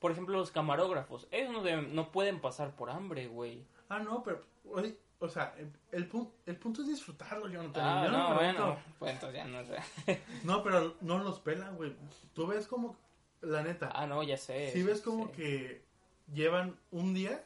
por 0.00 0.10
ejemplo, 0.12 0.36
los 0.36 0.50
camarógrafos, 0.50 1.26
ellos 1.30 1.52
no, 1.52 1.62
deben- 1.62 1.88
no 1.92 2.10
pueden 2.10 2.40
pasar 2.40 2.74
por 2.74 2.90
hambre, 2.90 3.28
güey. 3.28 3.64
Ah, 3.88 3.98
no, 4.00 4.22
pero, 4.22 4.40
oye, 4.72 4.98
o 5.24 5.28
sea, 5.28 5.54
el, 5.92 6.10
pun- 6.10 6.30
el 6.46 6.56
punto 6.56 6.82
es 6.82 6.88
disfrutarlo, 6.88 7.48
Jonathan. 7.48 7.82
Ah, 7.84 8.04
Yo 8.06 8.10
no, 8.12 8.34
bueno, 8.34 8.78
pues 8.98 9.12
entonces 9.14 9.36
ya 9.36 9.44
no 9.46 9.64
sé. 9.64 10.20
No, 10.44 10.62
pero 10.62 10.96
no 11.00 11.18
los 11.18 11.40
pelan, 11.40 11.76
güey. 11.76 11.94
Tú 12.34 12.46
ves 12.46 12.66
como, 12.66 12.96
la 13.40 13.62
neta, 13.62 13.90
Ah, 13.94 14.06
no, 14.06 14.22
ya 14.22 14.36
sé. 14.36 14.70
si 14.72 14.78
sí, 14.80 14.82
ves 14.84 15.00
como 15.00 15.26
sí. 15.26 15.32
que 15.32 15.84
llevan 16.32 16.76
un 16.90 17.14
día 17.14 17.44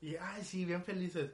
y, 0.00 0.16
ay, 0.16 0.44
sí, 0.44 0.64
bien 0.64 0.84
felices. 0.84 1.30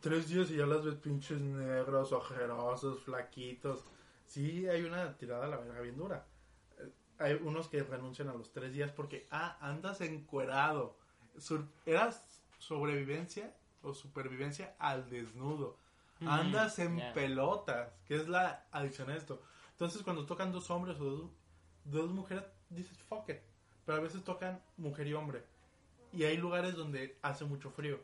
Tres 0.00 0.28
días 0.28 0.50
y 0.50 0.56
ya 0.56 0.66
las 0.66 0.84
ves 0.84 0.94
pinches 0.94 1.40
negros, 1.40 2.12
ojerosos, 2.12 3.02
flaquitos. 3.02 3.84
Sí, 4.26 4.68
hay 4.68 4.82
una 4.82 5.16
tirada 5.16 5.46
a 5.46 5.48
la 5.48 5.56
verga 5.56 5.80
bien 5.80 5.96
dura. 5.96 6.24
Hay 7.18 7.34
unos 7.34 7.68
que 7.68 7.82
renuncian 7.82 8.28
a 8.28 8.32
los 8.34 8.52
tres 8.52 8.72
días 8.72 8.92
porque, 8.92 9.26
ah, 9.30 9.58
andas 9.60 10.00
encuerado. 10.00 10.96
Sur- 11.36 11.66
Eras 11.84 12.40
sobrevivencia 12.58 13.52
o 13.82 13.94
supervivencia 13.94 14.74
al 14.78 15.08
desnudo. 15.08 15.76
Andas 16.26 16.78
en 16.78 16.98
ya. 16.98 17.12
pelotas, 17.14 17.88
que 18.06 18.16
es 18.16 18.28
la 18.28 18.66
adicción 18.72 19.08
a 19.10 19.16
esto. 19.16 19.42
Entonces, 19.72 20.02
cuando 20.02 20.26
tocan 20.26 20.52
dos 20.52 20.70
hombres 20.70 21.00
o 21.00 21.04
dos, 21.04 21.30
dos 21.84 22.10
mujeres, 22.10 22.44
dices 22.68 22.98
fuck 23.08 23.28
it. 23.30 23.38
Pero 23.86 23.98
a 23.98 24.02
veces 24.02 24.22
tocan 24.22 24.62
mujer 24.76 25.06
y 25.06 25.14
hombre. 25.14 25.42
Y 26.12 26.24
hay 26.24 26.36
lugares 26.36 26.74
donde 26.76 27.18
hace 27.22 27.44
mucho 27.46 27.70
frío. 27.70 27.98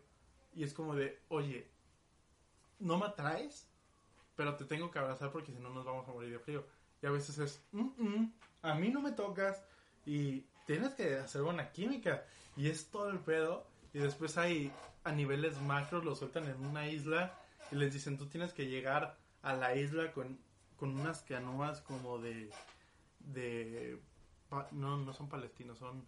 Y 0.54 0.64
es 0.64 0.72
como 0.72 0.94
de, 0.94 1.20
oye, 1.28 1.68
no 2.78 2.96
me 2.98 3.06
atraes, 3.06 3.68
pero 4.34 4.56
te 4.56 4.64
tengo 4.64 4.90
que 4.90 4.98
abrazar 4.98 5.30
porque 5.30 5.52
si 5.52 5.58
no 5.58 5.68
nos 5.68 5.84
vamos 5.84 6.08
a 6.08 6.12
morir 6.12 6.30
de 6.30 6.38
frío. 6.38 6.64
Y 7.02 7.06
a 7.06 7.10
veces 7.10 7.36
es, 7.38 7.62
"Mm, 7.72 7.90
mm, 7.98 8.32
a 8.62 8.74
mí 8.74 8.88
no 8.88 9.02
me 9.02 9.12
tocas 9.12 9.62
y 10.06 10.40
tienes 10.66 10.94
que 10.94 11.16
hacer 11.16 11.42
buena 11.42 11.70
química. 11.70 12.24
Y 12.56 12.68
es 12.70 12.86
todo 12.90 13.10
el 13.10 13.18
pedo. 13.18 13.66
Y 13.92 13.98
después 13.98 14.38
hay, 14.38 14.72
a 15.06 15.12
niveles 15.12 15.60
macros, 15.62 16.04
lo 16.04 16.14
sueltan 16.16 16.48
en 16.48 16.64
una 16.66 16.88
isla 16.88 17.32
y 17.70 17.76
les 17.76 17.92
dicen, 17.92 18.18
tú 18.18 18.26
tienes 18.26 18.52
que 18.52 18.66
llegar 18.66 19.16
a 19.42 19.52
la 19.54 19.74
isla 19.76 20.12
con, 20.12 20.38
con 20.76 20.98
unas 20.98 21.22
canoas 21.22 21.80
como 21.80 22.18
de, 22.18 22.50
de, 23.20 24.00
pa- 24.48 24.68
no, 24.72 24.96
no 24.98 25.12
son 25.12 25.28
palestinos, 25.28 25.78
son, 25.78 26.04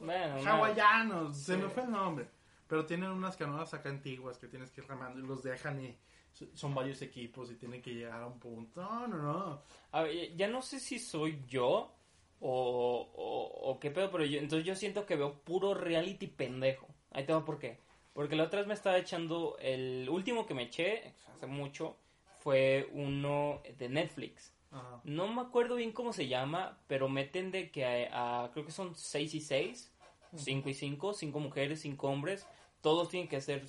bueno, 0.00 0.40
hawaianos, 0.50 1.36
se 1.38 1.56
me 1.56 1.68
fue 1.70 1.84
el 1.84 1.90
nombre. 1.90 2.28
Pero 2.68 2.84
tienen 2.84 3.10
unas 3.10 3.36
canoas 3.36 3.72
acá 3.74 3.88
antiguas 3.88 4.38
que 4.38 4.48
tienes 4.48 4.70
que 4.70 4.80
ir 4.80 4.88
remando 4.88 5.20
y 5.20 5.22
los 5.26 5.42
dejan 5.42 5.80
y 5.82 5.96
so- 6.32 6.48
son 6.54 6.74
varios 6.74 7.00
equipos 7.00 7.50
y 7.50 7.54
tienen 7.54 7.80
que 7.80 7.94
llegar 7.94 8.20
a 8.22 8.26
un 8.26 8.38
punto. 8.40 8.82
No, 8.82 9.06
no, 9.06 9.16
no. 9.18 9.62
A 9.92 10.02
ver, 10.02 10.34
ya 10.36 10.48
no 10.48 10.60
sé 10.62 10.80
si 10.80 10.98
soy 10.98 11.42
yo 11.46 11.95
o, 12.40 13.08
o, 13.14 13.70
o 13.70 13.80
qué 13.80 13.90
pedo, 13.90 14.10
pero 14.10 14.24
yo, 14.24 14.38
entonces 14.38 14.66
yo 14.66 14.74
siento 14.74 15.06
que 15.06 15.16
veo 15.16 15.34
puro 15.40 15.74
reality 15.74 16.26
pendejo. 16.26 16.86
Ahí 17.10 17.24
te 17.24 17.32
va 17.32 17.44
por 17.44 17.58
qué. 17.58 17.78
Porque 18.12 18.36
la 18.36 18.44
otra 18.44 18.60
vez 18.60 18.66
me 18.68 18.74
estaba 18.74 18.96
echando, 18.98 19.56
el 19.60 20.08
último 20.10 20.46
que 20.46 20.54
me 20.54 20.64
eché, 20.64 21.12
hace 21.34 21.46
mucho, 21.46 21.96
fue 22.40 22.88
uno 22.92 23.60
de 23.78 23.88
Netflix. 23.88 24.52
Ajá. 24.70 25.00
No 25.04 25.28
me 25.28 25.42
acuerdo 25.42 25.76
bien 25.76 25.92
cómo 25.92 26.12
se 26.12 26.26
llama, 26.28 26.78
pero 26.86 27.08
meten 27.08 27.50
de 27.50 27.70
que 27.70 27.84
a, 28.10 28.44
a- 28.44 28.50
creo 28.52 28.64
que 28.64 28.72
son 28.72 28.94
6 28.94 29.34
y 29.34 29.40
6, 29.40 29.92
5 30.34 30.68
y 30.68 30.74
5, 30.74 31.12
5 31.14 31.40
mujeres, 31.40 31.80
5 31.80 32.08
hombres, 32.08 32.46
todos 32.82 33.08
tienen 33.08 33.28
que 33.28 33.40
ser 33.40 33.64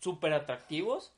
súper 0.00 0.32
atractivos. 0.32 1.12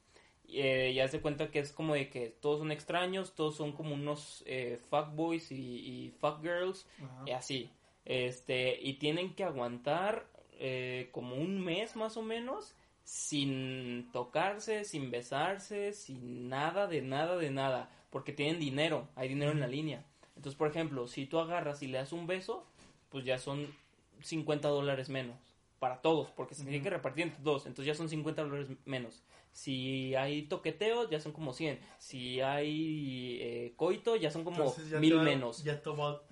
Eh, 0.48 0.92
ya 0.94 1.08
se 1.08 1.20
cuenta 1.20 1.50
que 1.50 1.58
es 1.58 1.72
como 1.72 1.94
de 1.94 2.08
que 2.08 2.28
todos 2.28 2.60
son 2.60 2.70
extraños, 2.70 3.34
todos 3.34 3.56
son 3.56 3.72
como 3.72 3.94
unos 3.94 4.42
eh, 4.46 4.78
fuckboys 4.90 5.50
y, 5.50 5.56
y 5.56 6.10
fuckgirls, 6.20 6.86
y 7.26 7.30
así. 7.32 7.70
Este, 8.04 8.78
y 8.80 8.94
tienen 8.94 9.34
que 9.34 9.44
aguantar 9.44 10.26
eh, 10.58 11.08
como 11.12 11.34
un 11.34 11.60
mes 11.60 11.96
más 11.96 12.16
o 12.16 12.22
menos 12.22 12.74
sin 13.04 14.10
tocarse, 14.12 14.84
sin 14.84 15.10
besarse, 15.10 15.92
sin 15.92 16.48
nada 16.48 16.86
de 16.86 17.02
nada 17.02 17.36
de 17.36 17.50
nada, 17.50 17.90
porque 18.10 18.32
tienen 18.32 18.58
dinero, 18.58 19.08
hay 19.16 19.28
dinero 19.28 19.52
en 19.52 19.60
la 19.60 19.68
línea. 19.68 20.04
Entonces, 20.36 20.56
por 20.56 20.68
ejemplo, 20.68 21.06
si 21.08 21.26
tú 21.26 21.38
agarras 21.38 21.82
y 21.82 21.88
le 21.88 21.98
das 21.98 22.12
un 22.12 22.26
beso, 22.26 22.64
pues 23.10 23.24
ya 23.24 23.38
son 23.38 23.74
50 24.22 24.68
dólares 24.68 25.08
menos. 25.08 25.36
Para 25.78 26.00
todos, 26.00 26.30
porque 26.30 26.54
se 26.54 26.62
tiene 26.64 26.82
que 26.82 26.90
repartir 26.90 27.24
entre 27.24 27.42
todos, 27.42 27.66
entonces 27.66 27.86
ya 27.86 27.94
son 27.94 28.08
50 28.08 28.42
dólares 28.42 28.68
menos. 28.84 29.22
Si 29.52 30.14
hay 30.14 30.42
toqueteo, 30.42 31.08
ya 31.08 31.20
son 31.20 31.32
como 31.32 31.52
100. 31.52 31.78
Si 31.98 32.40
hay 32.40 33.38
eh, 33.40 33.72
coito, 33.76 34.16
ya 34.16 34.30
son 34.30 34.44
como 34.44 34.74
ya 34.90 34.98
mil 35.00 35.10
te 35.12 35.16
va- 35.16 35.22
menos. 35.22 35.64
Ya 35.64 35.80
te 35.82 35.90
va, 35.90 36.22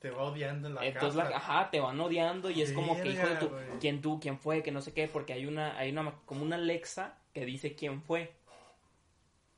te 0.00 0.10
va 0.10 0.24
odiando 0.24 0.68
en 0.68 0.74
la 0.74 0.86
Entonces, 0.86 1.16
la- 1.16 1.36
ajá, 1.36 1.70
te 1.70 1.80
van 1.80 1.98
odiando 2.00 2.50
y 2.50 2.60
es 2.60 2.72
como 2.72 3.00
que, 3.00 3.08
hijo 3.10 3.26
de 3.26 3.36
tu, 3.36 3.50
quién 3.80 4.02
tú, 4.02 4.20
quién 4.20 4.38
fue, 4.38 4.62
que 4.62 4.70
no 4.70 4.82
sé 4.82 4.92
qué, 4.92 5.08
porque 5.08 5.32
hay 5.32 5.46
una, 5.46 5.78
hay 5.78 5.90
una, 5.92 6.14
como 6.26 6.42
una 6.42 6.56
Alexa 6.56 7.16
que 7.32 7.46
dice 7.46 7.74
quién 7.74 8.02
fue 8.02 8.32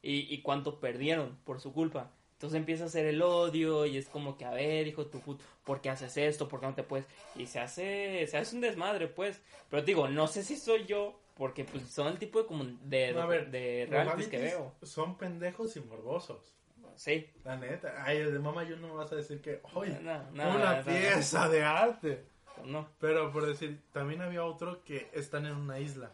y, 0.03 0.33
y 0.33 0.43
cuánto 0.43 0.79
perdieron 0.81 1.37
por 1.45 1.61
su 1.61 1.73
culpa. 1.73 2.11
Entonces 2.37 2.59
empieza 2.59 2.85
a 2.85 2.89
hacer 2.89 3.07
el 3.07 3.23
odio 3.23 3.87
y 3.87 3.97
es 3.97 4.11
como 4.11 4.37
que, 4.37 4.45
a 4.45 4.51
ver, 4.51 4.87
hijo 4.87 5.07
tu 5.07 5.21
puto, 5.21 5.43
¿por 5.65 5.81
qué 5.81 5.89
haces 5.89 6.19
esto? 6.19 6.47
¿Por 6.49 6.61
qué 6.61 6.67
no 6.67 6.75
te 6.75 6.83
puedes? 6.83 7.07
Y 7.35 7.47
se 7.47 7.61
hace, 7.61 8.27
se 8.27 8.37
hace 8.37 8.55
un 8.55 8.61
desmadre, 8.61 9.09
pues. 9.09 9.41
Pero 9.71 9.83
te 9.83 9.87
digo, 9.93 10.07
no 10.07 10.27
sé 10.27 10.43
si 10.43 10.57
soy 10.57 10.85
yo, 10.85 11.19
porque 11.35 11.65
pues 11.65 11.89
son 11.89 12.09
el 12.09 12.19
tipo 12.19 12.39
de, 12.39 12.47
como 12.47 12.65
de, 12.65 13.15
No, 13.15 13.23
a 13.23 13.27
ver, 13.27 13.51
de 13.51 13.87
Los 13.91 13.91
realities 13.91 14.29
que 14.29 14.39
veo. 14.39 14.75
Son 14.83 15.17
pendejos 15.17 15.77
y 15.77 15.81
morbosos. 15.81 16.53
Sí. 16.95 17.27
La 17.43 17.57
neta. 17.57 18.05
Ay, 18.05 18.19
de 18.19 18.39
mamá 18.39 18.65
yo 18.65 18.77
no 18.77 18.89
me 18.89 18.95
vas 18.95 19.11
a 19.13 19.17
decir 19.17 19.41
que, 19.41 19.63
oye, 19.73 19.99
No, 20.03 20.31
no, 20.33 20.57
una 20.57 20.83
pieza 20.83 21.49
de 21.49 21.63
arte. 21.65 22.27
no, 22.59 22.67
no. 22.67 22.89
Pero 23.01 23.33
por 23.33 23.47
decir, 23.47 23.81
también 23.93 24.21
había 24.21 24.45
otro 24.45 24.85
que 24.85 25.09
están 25.15 25.47
en 25.47 25.55
una 25.55 25.79
isla. 25.81 26.13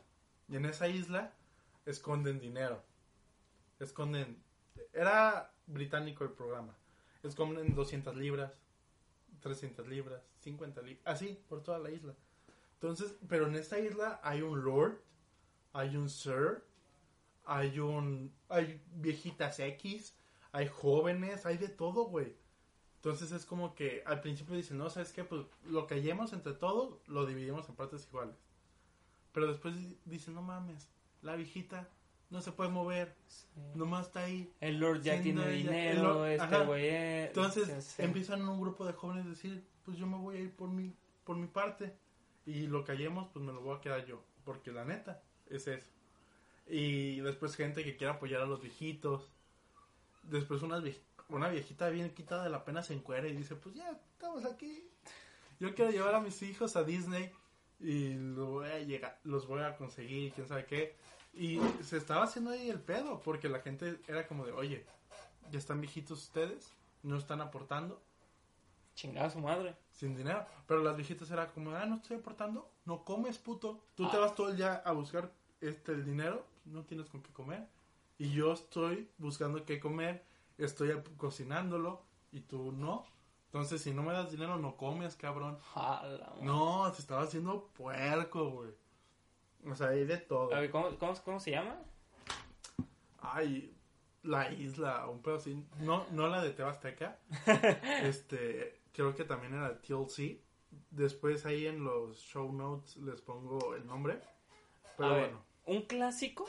Y 0.49 0.55
en 0.55 0.67
esa 0.67 0.87
isla 0.87 1.33
esconden 1.85 2.39
dinero. 2.39 2.81
Esconden... 3.81 4.41
Era 4.93 5.52
británico 5.67 6.25
el 6.25 6.31
programa. 6.31 6.75
Esconden 7.23 7.75
200 7.75 8.17
libras, 8.17 8.53
300 9.41 9.87
libras, 9.89 10.23
50 10.41 10.83
libras. 10.83 11.03
Así, 11.07 11.39
por 11.49 11.63
toda 11.63 11.79
la 11.79 11.91
isla. 11.91 12.15
Entonces, 12.75 13.17
pero 13.29 13.47
en 13.47 13.55
esta 13.55 13.79
isla 13.79 14.21
hay 14.25 14.43
un 14.43 14.65
lord, 14.65 14.99
hay 15.73 15.97
un 15.97 16.09
sir, 16.11 16.65
hay 17.45 17.79
un... 17.79 18.33
Hay 18.49 18.81
viejitas 18.95 19.59
X, 19.61 20.17
hay 20.53 20.69
jóvenes, 20.69 21.47
hay 21.47 21.59
de 21.59 21.69
todo, 21.69 22.05
güey. 22.07 22.35
Entonces 22.97 23.33
es 23.33 23.45
como 23.47 23.75
que 23.75 24.03
al 24.07 24.21
principio 24.21 24.55
dicen, 24.55 24.79
no, 24.79 24.89
¿sabes 24.91 25.13
qué? 25.13 25.25
Pues 25.25 25.43
lo 25.65 25.87
que 25.87 25.95
hallemos 25.95 26.33
entre 26.33 26.53
todos 26.55 27.01
lo 27.09 27.27
dividimos 27.27 27.69
en 27.69 27.75
partes 27.77 28.07
iguales. 28.07 28.37
Pero 29.33 29.47
después 29.49 29.75
di- 29.77 29.99
dicen, 30.05 30.35
no 30.35 30.43
mames, 30.43 30.89
la 31.23 31.35
viejita 31.37 31.89
no 32.33 32.41
se 32.43 32.51
puede 32.51 32.71
mover, 32.71 33.15
nomás 33.75 34.07
está 34.07 34.25
ahí. 34.25 34.51
El 34.61 34.81
Lord 34.81 35.03
ya 35.03 35.21
tiene 35.23 35.43
ella- 35.43 35.51
dinero, 35.71 36.03
Lord- 36.15 36.31
este 36.33 36.59
güey 36.65 36.89
es- 36.89 37.29
Entonces 37.29 37.67
sí, 37.85 37.93
sí. 37.97 38.03
empiezan 38.03 38.49
un 38.49 38.61
grupo 38.61 38.85
de 38.87 38.93
jóvenes 38.95 39.27
a 39.27 39.29
decir, 39.29 39.65
pues 39.85 39.97
yo 39.99 40.07
me 40.07 40.17
voy 40.17 40.37
a 40.37 40.41
ir 40.41 40.51
por 40.57 40.69
mi, 40.71 40.93
por 41.25 41.37
mi 41.37 41.47
parte. 41.47 41.95
Y 42.47 42.67
lo 42.67 42.85
que 42.85 42.93
hallemos, 42.93 43.29
pues 43.33 43.45
me 43.45 43.53
lo 43.53 43.61
voy 43.61 43.77
a 43.77 43.81
quedar 43.81 44.05
yo. 44.07 44.21
Porque 44.45 44.73
la 44.73 44.85
neta, 44.85 45.23
es 45.49 45.69
eso. 45.69 45.87
Y 46.67 47.21
después 47.21 47.55
gente 47.55 47.85
que 47.85 47.97
quiere 47.97 48.13
apoyar 48.15 48.41
a 48.41 48.47
los 48.47 48.61
viejitos. 48.61 49.31
Después 50.25 50.63
unas 50.63 50.83
vie- 50.83 50.99
una 51.29 51.49
viejita 51.49 51.89
bien 51.91 52.11
quitada 52.15 52.45
de 52.45 52.51
la 52.51 52.65
pena 52.65 52.83
se 52.83 52.95
encuera 52.95 53.29
y 53.29 53.37
dice, 53.37 53.55
pues 53.57 53.75
ya, 53.75 53.91
estamos 53.91 54.45
aquí. 54.45 54.89
Yo 55.61 55.75
quiero 55.75 55.91
llevar 55.91 56.15
a 56.15 56.21
mis 56.21 56.43
hijos 56.43 56.75
a 56.77 56.83
Disney 56.85 57.31
y 57.79 58.15
lo 58.15 58.47
voy 58.51 58.69
a 58.69 58.79
llegar, 58.81 59.19
los 59.25 59.47
voy 59.47 59.61
a 59.63 59.77
conseguir, 59.77 60.33
quién 60.33 60.47
sabe 60.49 60.65
qué. 60.67 60.97
Y 61.35 61.59
se 61.83 61.97
estaba 61.97 62.25
haciendo 62.25 62.51
ahí 62.51 62.69
el 62.69 62.81
pedo, 62.81 63.21
porque 63.21 63.49
la 63.49 63.61
gente 63.61 63.99
era 64.07 64.27
como 64.27 64.45
de, 64.45 64.53
oye, 64.53 64.85
ya 65.51 65.59
están 65.59 65.81
viejitos 65.81 66.23
ustedes, 66.23 66.73
no 67.03 67.17
están 67.17 67.41
aportando 67.41 68.01
Chingada 68.95 69.31
su 69.31 69.39
madre. 69.39 69.75
sin 69.91 70.15
dinero. 70.17 70.45
Pero 70.67 70.83
las 70.83 70.95
viejitas 70.97 71.31
era 71.31 71.51
como, 71.53 71.71
ah, 71.71 71.87
no 71.87 71.97
estoy 71.97 72.19
aportando, 72.19 72.71
no 72.85 73.05
comes, 73.05 73.39
puto. 73.39 73.81
Tú 73.95 74.09
te 74.11 74.17
Ah. 74.17 74.21
vas 74.21 74.35
todo 74.35 74.49
el 74.51 74.57
día 74.57 74.83
a 74.85 74.93
buscar 74.93 75.33
este 75.63 75.93
el 75.93 76.05
dinero, 76.05 76.45
no 76.67 76.83
tienes 76.85 77.09
con 77.09 77.23
qué 77.23 77.33
comer. 77.33 77.67
Y 78.19 78.31
yo 78.33 78.53
estoy 78.53 79.09
buscando 79.19 79.65
qué 79.65 79.81
comer, 79.81 80.23
estoy 80.59 80.93
cocinándolo 81.17 82.03
y 82.33 82.41
tú 82.41 82.73
no. 82.73 83.07
Entonces, 83.47 83.81
si 83.83 83.93
no 83.95 84.03
me 84.03 84.13
das 84.13 84.31
dinero, 84.31 84.59
no 84.59 84.77
comes, 84.77 85.17
cabrón. 85.17 85.59
Jala. 85.75 86.35
No, 86.43 86.93
se 86.95 87.01
estaba 87.01 87.23
haciendo 87.23 87.69
puerco, 87.69 88.51
güey. 88.51 88.75
O 89.67 89.75
sea, 89.75 89.89
hay 89.89 90.05
de 90.05 90.19
todo. 90.19 90.55
A 90.55 90.61
ver, 90.61 90.71
¿cómo, 90.71 90.97
cómo, 90.99 91.15
cómo 91.25 91.41
se 91.41 91.53
llama? 91.53 91.79
Ay, 93.21 93.75
la 94.23 94.53
isla, 94.53 95.07
un 95.09 95.23
pedo 95.23 95.37
así. 95.37 95.65
No, 95.81 96.05
no 96.11 96.29
la 96.29 96.43
de 96.43 96.51
Tebasteca. 96.51 97.19
este, 98.03 98.81
creo 98.93 99.15
que 99.15 99.25
también 99.25 99.55
era 99.55 99.81
TLC. 99.81 100.41
Después 100.91 101.45
ahí 101.47 101.67
en 101.67 101.85
los 101.85 102.19
show 102.19 102.53
notes 102.53 102.97
les 102.97 103.21
pongo 103.21 103.75
el 103.75 103.87
nombre. 103.87 104.19
Pero 104.97 105.09
a 105.09 105.13
ver, 105.15 105.25
bueno. 105.25 105.45
un 105.67 105.83
clásico. 105.83 106.49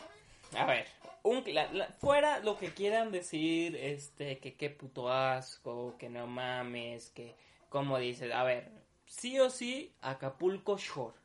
A 0.57 0.65
ver, 0.65 0.87
un 1.23 1.43
la- 1.53 1.87
fuera 1.99 2.39
lo 2.39 2.57
que 2.57 2.73
quieran 2.73 3.11
decir, 3.11 3.75
este, 3.75 4.39
que 4.39 4.55
qué 4.55 4.69
puto 4.69 5.11
asco, 5.11 5.95
que 5.97 6.09
no 6.09 6.27
mames, 6.27 7.09
que, 7.09 7.35
como 7.69 7.97
dices, 7.97 8.31
a 8.31 8.43
ver, 8.43 8.71
sí 9.05 9.39
o 9.39 9.49
sí, 9.49 9.95
Acapulco 10.01 10.77
Shore. 10.77 11.17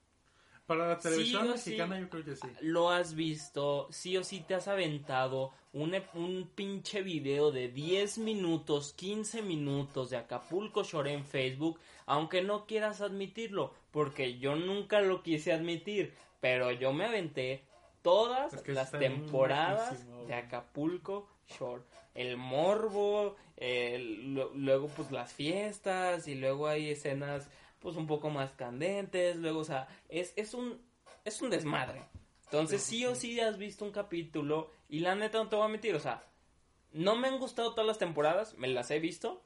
Para 0.69 0.87
la 0.87 0.99
televisión 0.99 1.45
sí. 1.45 1.49
mexicana 1.71 1.99
yo 1.99 2.09
creo 2.09 2.25
que 2.25 2.37
sí. 2.37 2.47
Lo 2.61 2.91
has 2.91 3.15
visto, 3.15 3.89
sí 3.91 4.17
o 4.17 4.23
sí 4.23 4.45
te 4.47 4.55
has 4.55 4.69
aventado 4.69 5.51
un, 5.73 5.97
un 6.15 6.49
pinche 6.55 7.03
video 7.03 7.51
de 7.51 7.69
10 7.69 8.19
minutos, 8.19 8.93
15 8.93 9.43
minutos 9.43 10.11
de 10.11 10.19
Acapulco 10.19 10.85
Shore 10.85 11.13
en 11.15 11.25
Facebook, 11.25 11.81
aunque 12.07 12.43
no 12.43 12.67
quieras 12.67 13.01
admitirlo, 13.01 13.73
porque 13.91 14.39
yo 14.39 14.55
nunca 14.55 15.01
lo 15.01 15.23
quise 15.23 15.53
admitir, 15.53 16.13
pero 16.41 16.71
yo 16.71 16.93
me 16.93 17.07
aventé 17.07 17.65
todas 18.03 18.53
Es 18.53 18.63
que 18.63 18.73
las 18.73 18.91
temporadas 18.93 20.07
de. 20.27 20.35
Acapulco 20.35 21.29
Shore. 21.49 21.83
El 22.15 22.37
morbo, 22.37 23.37
el- 23.57 24.35
luego 24.55 24.89
pues 24.89 25.11
las 25.11 25.33
fiestas 25.33 26.29
y 26.29 26.35
luego 26.35 26.67
hay 26.67 26.91
escenas 26.91 27.49
pues 27.81 27.97
un 27.97 28.07
poco 28.07 28.31
más 28.31 28.53
candentes, 28.53 29.37
luego 29.37 29.61
o 29.61 29.65
sea, 29.65 29.89
es, 30.09 30.33
es 30.37 30.55
un 30.55 30.81
es 31.25 31.41
un 31.43 31.51
desmadre. 31.51 32.05
Entonces 32.45 32.83
Sí, 32.83 32.99
sí 32.99 33.07
o 33.07 33.15
sí. 33.15 33.41
has 33.41 33.59
visto 33.59 33.85
un 33.85 33.93
capítulo 33.93 34.71
y 34.89 35.01
la 35.01 35.15
neta 35.15 35.39
no 35.39 35.49
te 35.49 35.57
voy 35.57 35.67
a 35.67 35.69
mentir, 35.69 35.95
o 35.95 36.01
sea, 36.01 36.25
no 36.93 37.17
me 37.17 37.29
han 37.29 37.39
gustado 37.39 37.73
todas 37.73 37.87
las 37.87 37.99
temporadas, 37.99 38.57
me 38.57 38.69
las 38.69 38.91
he 38.91 38.99
visto, 38.99 39.43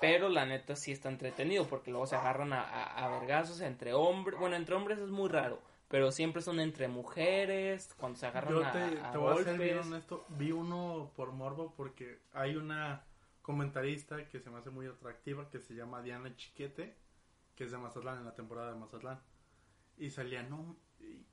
pero 0.00 0.30
la 0.30 0.46
neta 0.46 0.76
sí 0.76 0.92
está 0.92 1.10
entretenido 1.10 1.66
porque 1.66 1.90
luego 1.90 2.06
se 2.06 2.16
agarran 2.16 2.52
a, 2.54 2.62
a, 2.62 3.04
a 3.04 3.20
vergazos 3.20 3.60
entre 3.60 3.92
hombres, 3.92 4.38
bueno, 4.38 4.56
entre 4.56 4.74
hombres 4.74 4.98
es 4.98 5.10
muy 5.10 5.28
raro, 5.28 5.60
pero 5.88 6.10
siempre 6.10 6.40
son 6.40 6.58
entre 6.60 6.88
mujeres, 6.88 7.94
cuando 7.98 8.18
se 8.18 8.26
agarran 8.26 8.54
Yo 8.54 8.64
a, 8.64 8.72
te, 8.72 8.78
a 8.78 9.10
te 9.12 9.18
voy 9.18 9.38
a 9.38 9.44
ser 9.44 9.58
bien 9.58 9.78
honesto. 9.78 10.24
Vi 10.30 10.52
uno 10.52 11.12
por 11.14 11.32
morbo 11.32 11.74
porque 11.76 12.20
hay 12.32 12.56
una 12.56 13.04
comentarista 13.42 14.26
que 14.28 14.40
se 14.40 14.48
me 14.48 14.58
hace 14.58 14.70
muy 14.70 14.86
atractiva 14.86 15.50
que 15.50 15.60
se 15.60 15.74
llama 15.74 16.00
Diana 16.00 16.34
Chiquete, 16.34 16.96
que 17.60 17.64
es 17.66 17.72
de 17.72 17.76
Mazatlán 17.76 18.16
en 18.16 18.24
la 18.24 18.32
temporada 18.34 18.72
de 18.72 18.78
Mazatlán. 18.78 19.20
Y 19.98 20.08
salía, 20.08 20.42
no. 20.42 20.78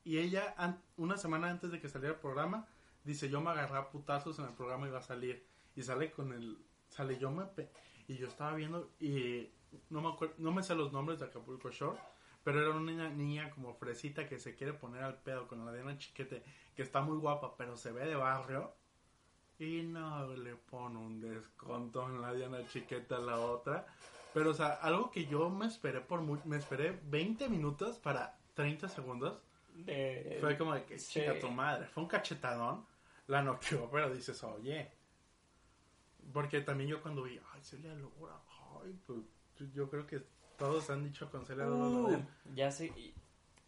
y- 0.03 0.17
ella, 0.17 0.53
an- 0.57 0.83
una 0.97 1.15
semana 1.15 1.49
antes 1.49 1.71
de 1.71 1.79
que 1.79 1.87
saliera 1.87 2.15
el 2.15 2.19
programa, 2.19 2.67
dice: 3.05 3.29
Yo 3.29 3.39
me 3.39 3.49
agarré 3.51 3.77
a 3.77 3.89
putazos 3.89 4.37
en 4.39 4.43
el 4.43 4.51
programa 4.53 4.87
y 4.87 4.89
iba 4.89 4.99
a 4.99 5.01
salir. 5.01 5.47
Y 5.73 5.83
sale 5.83 6.11
con 6.11 6.33
el. 6.33 6.57
Sale 6.89 7.17
yo 7.17 7.31
me. 7.31 7.45
Y 8.09 8.17
yo 8.17 8.27
estaba 8.27 8.53
viendo 8.55 8.91
y 8.99 9.49
no 9.89 10.01
me 10.01 10.09
acuerdo, 10.09 10.35
no 10.39 10.51
me 10.51 10.63
sé 10.63 10.75
los 10.75 10.91
nombres 10.91 11.19
de 11.19 11.27
Acapulco 11.27 11.69
Shore, 11.71 11.97
pero 12.43 12.59
era 12.61 12.71
una 12.71 12.91
niña, 12.91 13.09
niña 13.09 13.49
como 13.51 13.73
fresita 13.75 14.27
que 14.27 14.37
se 14.37 14.53
quiere 14.53 14.73
poner 14.73 15.03
al 15.03 15.21
pedo 15.21 15.47
con 15.47 15.65
la 15.65 15.71
Diana 15.71 15.97
Chiquete, 15.97 16.43
que 16.75 16.81
está 16.81 16.99
muy 16.99 17.17
guapa, 17.19 17.55
pero 17.55 17.77
se 17.77 17.93
ve 17.93 18.05
de 18.05 18.15
barrio. 18.15 18.73
Y 19.59 19.81
no 19.83 20.27
le 20.35 20.55
pone 20.57 20.97
un 20.99 21.21
desconto 21.21 22.05
en 22.09 22.21
la 22.21 22.33
Diana 22.33 22.67
Chiquete 22.67 23.15
a 23.15 23.19
la 23.19 23.39
otra. 23.39 23.87
Pero, 24.37 24.51
o 24.51 24.53
sea, 24.53 24.67
algo 24.73 25.09
que 25.09 25.25
yo 25.25 25.49
me 25.49 25.65
esperé 25.65 25.99
por 26.01 26.21
mu- 26.21 26.37
me 26.45 26.57
esperé 26.57 26.99
20 27.05 27.49
minutos 27.49 27.97
para 27.97 28.37
30 28.53 28.87
segundos. 28.87 29.41
De- 29.73 30.37
Fue 30.39 30.55
como 30.57 30.75
de 30.75 30.83
que 30.85 30.99
sí. 30.99 31.19
chica 31.19 31.39
tu 31.39 31.49
madre. 31.49 31.87
Fue 31.87 32.03
un 32.03 32.09
cachetadón. 32.09 32.85
La 33.25 33.41
noqueó, 33.41 33.89
pero 33.91 34.13
dices, 34.13 34.43
oye. 34.43 34.91
Porque 36.31 36.61
también 36.61 36.89
yo 36.89 37.01
cuando 37.01 37.23
vi, 37.23 37.39
ay, 37.53 37.61
Celia 37.63 37.93
Lora, 37.95 38.39
ay, 38.83 38.95
pues 39.07 39.19
yo 39.73 39.89
creo 39.89 40.05
que 40.05 40.21
todos 40.57 40.89
han 40.91 41.03
dicho 41.03 41.29
con 41.31 41.43
Celia 41.45 41.65
Lora. 41.65 41.87
Uh, 41.87 42.15
"Ay, 42.15 42.27
ya 42.55 42.69
sé, 42.71 42.93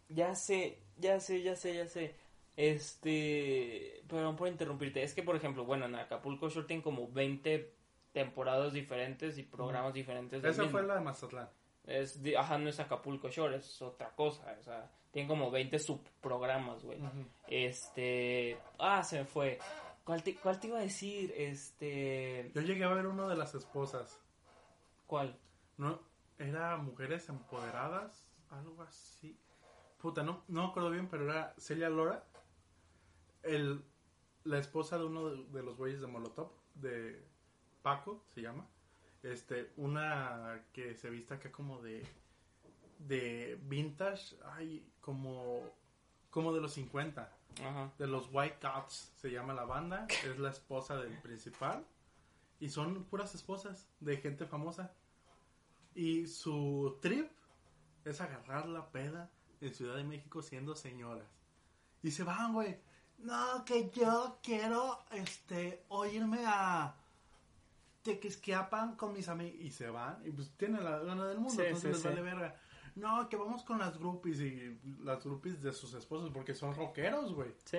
ya 0.08 0.34
sé, 0.36 0.78
ya 0.98 1.18
sé, 1.20 1.42
ya 1.42 1.56
sé, 1.56 1.74
ya 1.74 1.86
sé. 1.88 2.14
Este, 2.56 4.02
perdón 4.08 4.36
por 4.36 4.48
interrumpirte. 4.48 5.02
Es 5.02 5.14
que, 5.14 5.22
por 5.22 5.34
ejemplo, 5.36 5.64
bueno, 5.64 5.86
en 5.86 5.94
Acapulco 5.96 6.48
Shore 6.48 6.66
tienen 6.66 6.82
como 6.82 7.08
20 7.10 7.74
temporadas 8.12 8.72
diferentes 8.72 9.38
y 9.38 9.42
programas 9.42 9.94
diferentes. 9.94 10.42
Esa 10.44 10.68
fue 10.68 10.82
la 10.82 10.94
de 10.94 11.00
Mazatlán. 11.00 11.48
Es, 11.84 12.20
ajá, 12.36 12.58
no 12.58 12.68
es 12.68 12.78
Acapulco 12.78 13.28
Shore, 13.28 13.56
es 13.56 13.80
otra 13.82 14.14
cosa. 14.14 14.54
O 14.58 14.62
sea, 14.62 14.90
tienen 15.10 15.28
como 15.28 15.50
20 15.50 15.78
subprogramas, 15.78 16.84
güey. 16.84 17.00
Este, 17.48 18.58
ah, 18.78 19.02
se 19.02 19.20
me 19.20 19.24
fue. 19.24 19.58
¿Cuál 20.04 20.22
te, 20.22 20.34
¿Cuál 20.36 20.58
te 20.58 20.68
iba 20.68 20.78
a 20.78 20.82
decir? 20.82 21.32
Este, 21.36 22.50
Yo 22.54 22.62
llegué 22.62 22.84
a 22.84 22.92
ver 22.92 23.06
uno 23.06 23.28
de 23.28 23.36
las 23.36 23.54
esposas. 23.54 24.20
¿cuál? 25.10 25.36
No, 25.76 25.98
era 26.38 26.76
mujeres 26.76 27.28
empoderadas, 27.28 28.24
algo 28.50 28.80
así. 28.84 29.36
puta, 29.98 30.22
no, 30.22 30.44
no 30.46 30.62
me 30.62 30.68
acuerdo 30.68 30.90
bien, 30.90 31.08
pero 31.08 31.24
era 31.24 31.52
Celia 31.58 31.90
Lora, 31.90 32.24
el, 33.42 33.84
la 34.44 34.58
esposa 34.58 34.98
de 34.98 35.04
uno 35.06 35.30
de, 35.30 35.44
de 35.46 35.62
los 35.64 35.76
güeyes 35.76 36.00
de 36.00 36.06
Molotov, 36.06 36.52
de 36.74 37.26
Paco, 37.82 38.22
se 38.34 38.42
llama. 38.42 38.66
Este, 39.22 39.72
una 39.76 40.64
que 40.72 40.94
se 40.94 41.10
viste 41.10 41.34
acá 41.34 41.52
como 41.52 41.80
de, 41.82 42.06
de 42.98 43.58
vintage, 43.62 44.36
ay, 44.52 44.86
como, 45.00 45.62
como 46.30 46.52
de 46.52 46.60
los 46.60 46.72
50. 46.72 47.36
Ajá. 47.64 47.92
de 47.98 48.06
los 48.06 48.28
White 48.32 48.58
Cats 48.60 49.12
se 49.16 49.30
llama 49.30 49.52
la 49.52 49.64
banda, 49.64 50.06
es 50.24 50.38
la 50.38 50.50
esposa 50.50 50.96
del 50.96 51.18
principal 51.18 51.84
y 52.60 52.68
son 52.68 53.04
puras 53.04 53.34
esposas 53.34 53.88
de 54.00 54.18
gente 54.18 54.46
famosa. 54.46 54.92
Y 55.94 56.26
su 56.26 56.98
trip 57.00 57.30
es 58.04 58.20
agarrar 58.20 58.68
la 58.68 58.90
peda 58.92 59.30
en 59.60 59.74
Ciudad 59.74 59.96
de 59.96 60.04
México 60.04 60.42
siendo 60.42 60.76
señoras. 60.76 61.26
Y 62.02 62.10
se 62.10 62.22
van, 62.22 62.52
güey. 62.52 62.78
No, 63.18 63.64
que 63.64 63.90
yo 63.90 64.38
quiero 64.42 64.98
este 65.10 65.84
oírme 65.88 66.44
a 66.46 66.94
Tequisquiapan 68.02 68.96
con 68.96 69.12
mis 69.12 69.28
amigos 69.28 69.60
y 69.60 69.70
se 69.70 69.90
van 69.90 70.20
y 70.24 70.30
pues 70.30 70.50
tienen 70.56 70.82
la 70.84 70.98
gana 71.00 71.26
del 71.26 71.38
mundo, 71.38 71.54
Sí, 71.54 71.62
entonces 71.62 71.98
sí, 71.98 72.02
les 72.02 72.04
vale 72.04 72.22
verga. 72.22 72.56
No, 72.96 73.28
que 73.28 73.36
vamos 73.36 73.62
con 73.62 73.78
las 73.78 73.98
groupies 73.98 74.40
y 74.40 74.78
las 75.02 75.22
groupies 75.24 75.62
de 75.62 75.72
sus 75.72 75.94
esposos 75.94 76.30
porque 76.30 76.54
son 76.54 76.74
rockeros, 76.74 77.34
güey. 77.34 77.54
Sí. 77.64 77.78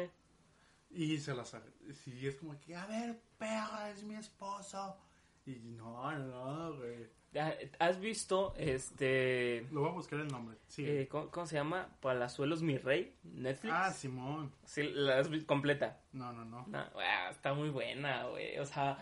Y 0.92 1.18
se 1.18 1.34
las 1.34 1.56
sí, 1.94 2.28
es 2.28 2.36
como 2.36 2.60
que, 2.60 2.76
a 2.76 2.86
ver, 2.86 3.22
perra, 3.38 3.90
es 3.90 4.04
mi 4.04 4.16
esposo. 4.16 4.98
Y 5.46 5.56
no, 5.56 6.12
no, 6.12 6.76
güey. 6.76 7.10
Ah, 7.34 7.54
¿Has 7.80 7.98
visto 8.00 8.54
este... 8.58 9.66
Lo 9.72 9.82
voy 9.82 9.90
a 9.90 9.94
buscar 9.94 10.20
el 10.20 10.28
nombre. 10.28 10.58
Sí. 10.68 10.86
eh, 10.86 11.08
¿cómo, 11.10 11.30
cómo 11.32 11.46
se 11.46 11.56
llama? 11.56 11.88
Palazuelos 12.02 12.62
Mi 12.62 12.78
Rey, 12.78 13.16
Netflix. 13.24 13.74
ah, 13.74 13.92
Simón. 13.92 14.52
Sí, 14.66 14.84
la 14.94 15.20
has 15.20 15.30
visto 15.30 15.48
completa. 15.48 16.02
No, 16.12 16.34
no, 16.34 16.44
no. 16.44 16.66
No, 16.68 16.78
ah, 16.78 17.30
está 17.32 17.54
muy 17.54 17.70
buena, 17.70 18.28
güey. 18.28 18.60
O 18.60 18.66
sea, 18.66 18.98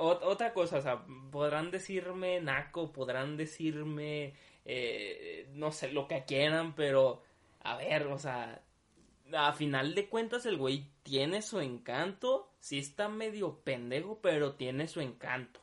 ot- 0.00 0.22
otra 0.22 0.52
cosa, 0.52 0.78
o 0.78 0.82
sea, 0.82 1.04
podrán 1.30 1.70
decirme 1.70 2.40
naco, 2.40 2.92
podrán 2.92 3.36
decirme, 3.36 4.34
eh, 4.64 5.48
no 5.52 5.70
sé, 5.72 5.92
lo 5.92 6.08
que 6.08 6.24
quieran, 6.24 6.74
pero, 6.74 7.22
a 7.60 7.76
ver, 7.76 8.06
o 8.08 8.18
sea, 8.18 8.62
a 9.32 9.52
final 9.52 9.94
de 9.94 10.08
cuentas 10.08 10.46
el 10.46 10.56
güey 10.56 10.86
tiene 11.02 11.42
su 11.42 11.60
encanto, 11.60 12.52
sí 12.60 12.78
está 12.78 13.08
medio 13.08 13.60
pendejo, 13.60 14.20
pero 14.20 14.54
tiene 14.54 14.88
su 14.88 15.00
encanto. 15.00 15.60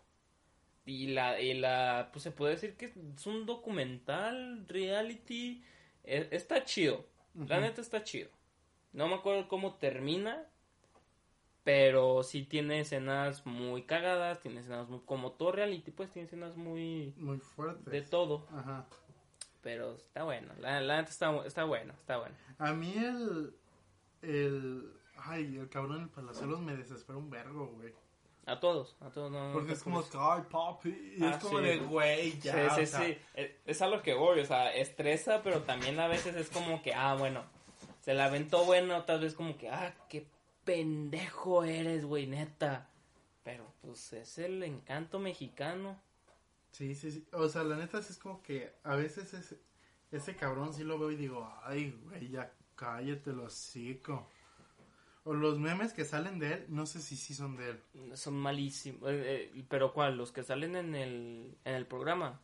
Y 0.85 1.07
la, 1.07 1.41
y 1.41 1.53
la, 1.53 2.09
pues 2.13 2.23
se 2.23 2.31
puede 2.31 2.53
decir 2.53 2.77
que 2.77 2.85
es 2.85 3.27
un 3.27 3.45
documental, 3.45 4.65
reality, 4.69 5.61
e- 6.05 6.29
está 6.31 6.63
chido, 6.63 7.05
la 7.35 7.59
neta 7.59 7.81
está 7.81 8.03
chido. 8.03 8.29
No 8.93 9.07
me 9.09 9.15
acuerdo 9.15 9.47
cómo 9.49 9.75
termina, 9.75 10.45
pero 11.67 12.23
sí 12.23 12.43
tiene 12.43 12.79
escenas 12.79 13.45
muy 13.45 13.83
cagadas, 13.83 14.39
tiene 14.39 14.61
escenas 14.61 14.87
muy, 14.87 15.01
como 15.01 15.33
todo 15.33 15.51
reality, 15.51 15.91
pues 15.91 16.09
tiene 16.09 16.25
escenas 16.25 16.55
muy 16.55 17.13
Muy 17.17 17.39
fuerte. 17.39 17.89
de 17.91 18.01
todo, 18.03 18.47
Ajá. 18.55 18.85
pero 19.61 19.95
está 19.95 20.23
bueno, 20.23 20.53
la, 20.59 20.79
la 20.79 20.95
neta 20.95 21.09
está, 21.11 21.35
está 21.45 21.65
bueno, 21.65 21.91
está 21.99 22.19
bueno. 22.19 22.33
A 22.57 22.71
mí 22.71 22.93
el. 22.95 23.53
El. 24.21 24.93
Ay, 25.17 25.57
el 25.57 25.67
cabrón 25.67 25.97
del 25.99 26.07
Palazuelos 26.09 26.61
me 26.61 26.73
desespera 26.77 27.17
un 27.17 27.29
vergo, 27.29 27.67
güey. 27.67 27.93
A 28.45 28.61
todos, 28.61 28.95
a 29.01 29.09
todos, 29.09 29.29
no, 29.29 29.51
Porque 29.51 29.73
es 29.73 29.83
como, 29.83 30.01
ay, 30.19 30.43
papi. 30.49 31.15
Y 31.17 31.21
Ah, 31.21 31.31
es 31.31 31.43
como 31.43 31.57
sí. 31.59 31.65
de, 31.65 31.77
güey, 31.79 32.39
ya. 32.39 32.53
sí, 32.53 32.59
o 32.59 32.75
sí, 32.79 32.85
sea, 32.85 32.99
sí, 33.01 33.17
es, 33.33 33.51
es 33.65 33.81
a 33.81 33.89
lo 33.89 34.01
que 34.01 34.13
voy, 34.13 34.39
o 34.39 34.45
sea, 34.45 34.73
estresa, 34.73 35.41
pero 35.43 35.63
también 35.63 35.99
a 35.99 36.07
veces 36.07 36.33
es 36.37 36.49
como 36.49 36.81
que, 36.81 36.93
ah, 36.93 37.15
bueno, 37.15 37.43
se 37.99 38.13
la 38.13 38.23
aventó 38.27 38.63
bueno, 38.63 39.03
tal 39.03 39.19
vez 39.19 39.33
como 39.33 39.57
que, 39.57 39.69
ah, 39.69 39.93
qué 40.07 40.25
pendejo 40.67 41.63
eres, 41.63 42.05
güey, 42.05 42.27
neta. 42.27 42.89
Pero 43.43 43.73
pues 43.81 44.11
es 44.13 44.37
el 44.37 44.61
encanto 44.61 45.17
mexicano. 45.19 45.99
Sí, 46.73 46.93
sí, 46.93 47.11
sí. 47.11 47.25
O 47.31 47.47
sea, 47.47 47.63
la 47.63 47.77
neta 47.77 48.01
sí 48.03 48.11
es 48.11 48.19
como 48.19 48.43
que 48.43 48.73
a 48.83 48.95
veces 48.95 49.33
ese, 49.33 49.57
ese 50.11 50.35
cabrón 50.35 50.73
sí 50.73 50.83
lo 50.83 50.99
veo 50.99 51.09
y 51.11 51.15
digo, 51.15 51.49
ay, 51.63 51.97
güey, 52.03 52.29
ya 52.29 52.53
cállate 52.75 53.31
los 53.31 53.53
hocico. 53.53 54.27
O 55.23 55.33
los 55.33 55.57
memes 55.59 55.93
que 55.93 56.05
salen 56.05 56.39
de 56.39 56.53
él, 56.53 56.65
no 56.69 56.85
sé 56.85 57.01
si 57.01 57.15
sí 57.17 57.33
son 57.33 57.55
de 57.57 57.69
él. 57.71 57.83
Son 58.15 58.33
malísimos. 58.35 59.09
eh, 59.09 59.51
eh, 59.55 59.65
pero 59.69 59.93
¿cuál? 59.93 60.17
Los 60.17 60.31
que 60.31 60.43
salen 60.43 60.75
en 60.75 60.95
el, 60.95 61.57
en 61.65 61.73
el 61.75 61.85
programa. 61.85 62.39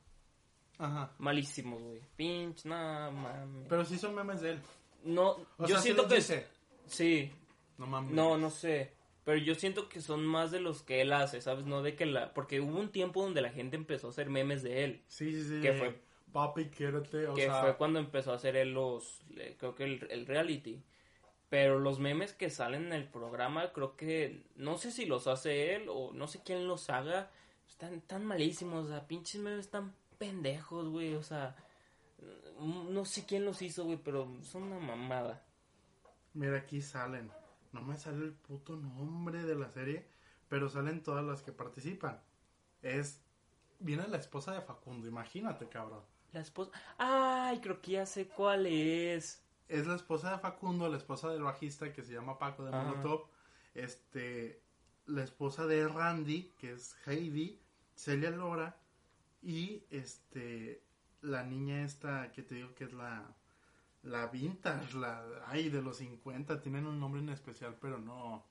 Ajá. 0.77 1.13
Malísimos, 1.19 1.81
güey. 1.81 2.01
Pinch, 2.15 2.65
no 2.65 2.75
mames. 3.11 3.67
Pero 3.69 3.85
sí 3.85 3.97
son 3.97 4.15
memes 4.15 4.41
de 4.41 4.51
él. 4.51 4.61
No, 5.03 5.31
O 5.57 5.67
yo 5.67 5.75
sea, 5.75 5.79
siento 5.79 6.07
que... 6.07 6.15
dice. 6.15 6.47
Sí, 6.85 7.31
No 7.77 7.87
mames. 7.87 8.11
no, 8.13 8.37
no 8.37 8.49
sé. 8.49 8.93
Pero 9.25 9.37
yo 9.37 9.55
siento 9.55 9.87
que 9.87 10.01
son 10.01 10.25
más 10.25 10.51
de 10.51 10.59
los 10.59 10.81
que 10.83 10.99
él 11.01 11.13
hace, 11.13 11.39
¿sabes? 11.39 11.65
No 11.65 11.81
de 11.81 11.95
que 11.95 12.05
la... 12.05 12.33
Porque 12.33 12.59
hubo 12.59 12.77
un 12.77 12.91
tiempo 12.91 13.23
donde 13.23 13.41
la 13.41 13.51
gente 13.51 13.77
empezó 13.77 14.07
a 14.07 14.09
hacer 14.09 14.29
memes 14.29 14.63
de 14.63 14.83
él. 14.83 15.03
Sí, 15.07 15.31
sí, 15.31 15.47
sí. 15.47 15.61
Que 15.61 15.73
fue- 15.73 16.01
Papi, 16.33 16.65
quiérete. 16.65 17.27
O 17.27 17.33
que 17.33 17.43
sea, 17.43 17.61
fue 17.61 17.77
cuando 17.77 17.99
empezó 17.99 18.31
a 18.33 18.35
hacer 18.35 18.55
él 18.57 18.73
los... 18.73 19.21
Creo 19.57 19.75
que 19.75 19.85
el, 19.85 20.07
el 20.11 20.25
reality. 20.25 20.83
Pero 21.49 21.79
los 21.79 21.99
memes 21.99 22.33
que 22.33 22.49
salen 22.49 22.87
en 22.87 22.93
el 22.93 23.07
programa, 23.07 23.71
creo 23.71 23.95
que... 23.95 24.43
No 24.55 24.77
sé 24.77 24.91
si 24.91 25.05
los 25.05 25.27
hace 25.27 25.73
él 25.75 25.85
o 25.87 26.11
no 26.11 26.27
sé 26.27 26.41
quién 26.43 26.67
los 26.67 26.89
haga. 26.89 27.31
Están 27.65 28.01
tan 28.01 28.25
malísimos, 28.25 28.87
o 28.87 28.89
sea, 28.89 29.07
pinches 29.07 29.39
memes 29.41 29.69
tan 29.69 29.95
pendejos, 30.17 30.89
güey. 30.89 31.13
O 31.15 31.23
sea, 31.23 31.55
no 32.59 33.05
sé 33.05 33.25
quién 33.25 33.45
los 33.45 33.61
hizo, 33.61 33.85
güey, 33.85 33.99
pero 34.03 34.27
son 34.41 34.63
una 34.63 34.79
mamada. 34.79 35.45
Mira, 36.33 36.57
aquí 36.57 36.81
salen. 36.81 37.31
No 37.73 37.81
me 37.81 37.97
sale 37.97 38.23
el 38.23 38.33
puto 38.33 38.75
nombre 38.75 39.43
de 39.43 39.55
la 39.55 39.69
serie, 39.69 40.07
pero 40.47 40.69
salen 40.69 41.03
todas 41.03 41.25
las 41.25 41.41
que 41.41 41.51
participan. 41.51 42.21
Es. 42.81 43.19
Viene 43.79 44.07
la 44.07 44.17
esposa 44.17 44.53
de 44.53 44.61
Facundo, 44.61 45.07
imagínate, 45.07 45.67
cabrón. 45.67 46.01
La 46.31 46.39
esposa... 46.39 46.71
Ay, 46.97 47.59
creo 47.59 47.81
que 47.81 47.91
ya 47.91 48.05
sé 48.05 48.27
cuál 48.27 48.65
es. 48.67 49.43
Es 49.67 49.87
la 49.87 49.95
esposa 49.95 50.31
de 50.31 50.39
Facundo, 50.39 50.87
la 50.87 50.97
esposa 50.97 51.29
del 51.29 51.43
bajista 51.43 51.91
que 51.91 52.03
se 52.03 52.13
llama 52.13 52.39
Paco 52.39 52.63
de. 52.63 52.71
Molotov. 52.71 53.27
Este. 53.73 54.61
La 55.05 55.23
esposa 55.23 55.65
de 55.65 55.87
Randy, 55.87 56.53
que 56.57 56.73
es 56.73 56.95
Heidi, 57.05 57.59
Celia 57.95 58.31
Lora. 58.31 58.77
Y 59.41 59.83
este. 59.89 60.83
La 61.21 61.43
niña 61.43 61.83
esta 61.83 62.31
que 62.31 62.43
te 62.43 62.55
digo 62.55 62.73
que 62.75 62.85
es 62.85 62.93
la. 62.93 63.35
La 64.03 64.27
vintage, 64.27 64.95
la. 64.97 65.23
Ay, 65.47 65.69
de 65.69 65.81
los 65.81 65.97
50. 65.97 66.61
Tienen 66.61 66.85
un 66.85 66.99
nombre 66.99 67.21
en 67.21 67.29
especial, 67.29 67.75
pero 67.79 67.97
no. 67.97 68.43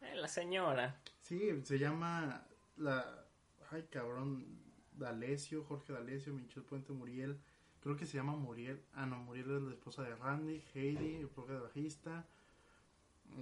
Eh, 0.00 0.14
la 0.14 0.28
señora. 0.28 0.96
Sí, 1.22 1.62
se 1.64 1.78
llama 1.78 2.46
la 2.76 3.24
ay 3.70 3.86
cabrón 3.90 4.46
D'Alessio, 4.92 5.64
Jorge 5.64 5.92
D'Alessio, 5.92 6.32
Michel 6.32 6.62
Puente 6.62 6.92
Muriel. 6.92 7.38
Creo 7.82 7.96
que 7.96 8.06
se 8.06 8.16
llama 8.16 8.32
Muriel. 8.32 8.82
Ah, 8.94 9.04
no, 9.06 9.18
Muriel 9.18 9.56
es 9.56 9.62
la 9.62 9.72
esposa 9.72 10.02
de 10.02 10.14
Randy, 10.16 10.62
Heidi, 10.74 11.16
el 11.16 11.28
propio 11.28 11.62
bajista. 11.62 12.24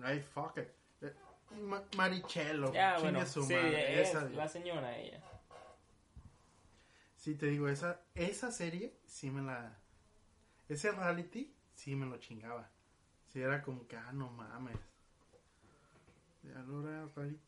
Ay, 0.02 0.20
fuck 0.20 0.58
it. 0.58 0.68
Eh, 1.02 1.14
Ma- 1.62 1.84
Marichello, 1.96 2.72
Ya, 2.72 2.98
bueno, 2.98 3.24
su 3.24 3.44
sí, 3.44 3.54
madre, 3.54 4.02
es 4.02 4.08
esa, 4.08 4.28
la 4.30 4.48
señora 4.48 4.96
ella. 4.98 5.22
Sí, 7.16 7.34
te 7.34 7.46
digo, 7.46 7.68
esa, 7.68 8.00
esa 8.14 8.50
serie 8.50 8.96
sí 9.06 9.30
me 9.30 9.42
la. 9.42 9.76
Ese 10.68 10.90
reality 10.92 11.54
sí 11.74 11.94
me 11.94 12.06
lo 12.06 12.18
chingaba. 12.18 12.70
Sí, 13.28 13.40
era 13.40 13.62
como 13.62 13.86
que, 13.86 13.96
ah, 13.96 14.12
no 14.12 14.30
mames. 14.30 14.78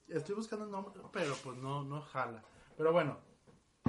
Estoy 0.09 0.35
buscando 0.35 0.65
el 0.65 0.71
nombre, 0.71 0.93
pero 1.13 1.35
pues 1.43 1.57
no, 1.59 1.85
no 1.85 2.01
jala. 2.03 2.43
Pero 2.77 2.93
bueno, 2.93 3.19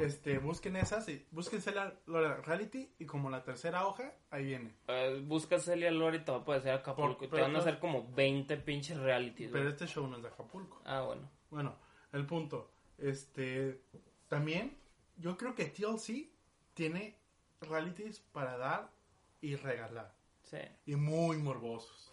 este, 0.02 0.38
busquen 0.38 0.76
esas 0.76 1.10
y 1.10 1.26
búsquense 1.32 1.72
la, 1.74 1.94
la 2.06 2.38
reality 2.38 2.94
y 3.00 3.06
como 3.06 3.30
la 3.30 3.44
tercera 3.44 3.86
hoja, 3.88 4.14
ahí 4.30 4.46
viene. 4.46 4.76
Eh, 4.88 5.22
busca 5.26 5.60
Celia 5.60 5.92
Lora 5.92 6.16
y 6.18 6.20
te 6.24 6.32
va 6.32 6.38
a 6.38 6.42
aparecer 6.42 6.74
Acapulco. 6.74 7.18
Por- 7.18 7.28
y 7.28 7.32
te 7.32 7.42
van 7.42 7.56
a 7.56 7.60
hacer 7.60 7.80
como 7.80 8.12
20 8.14 8.58
pinches 8.58 8.98
realities. 8.98 9.50
Pero 9.52 9.64
güey. 9.64 9.74
este 9.74 9.88
show 9.88 10.08
no 10.08 10.18
es 10.18 10.22
de 10.24 10.30
Acapulco. 10.30 10.82
Ah, 10.86 11.02
bueno. 11.02 11.30
Bueno, 11.50 11.76
el 12.14 12.26
punto. 12.26 12.72
Este, 12.98 13.82
también, 14.28 14.78
yo 15.18 15.38
creo 15.38 15.56
que 15.56 15.66
TLC 15.66 16.30
tiene 16.74 17.18
realities 17.62 18.20
para 18.20 18.58
dar 18.58 18.92
y 19.42 19.56
regalar. 19.56 20.14
Sí. 20.44 20.58
y 20.88 20.96
muy 20.96 21.38
morbosos. 21.38 22.12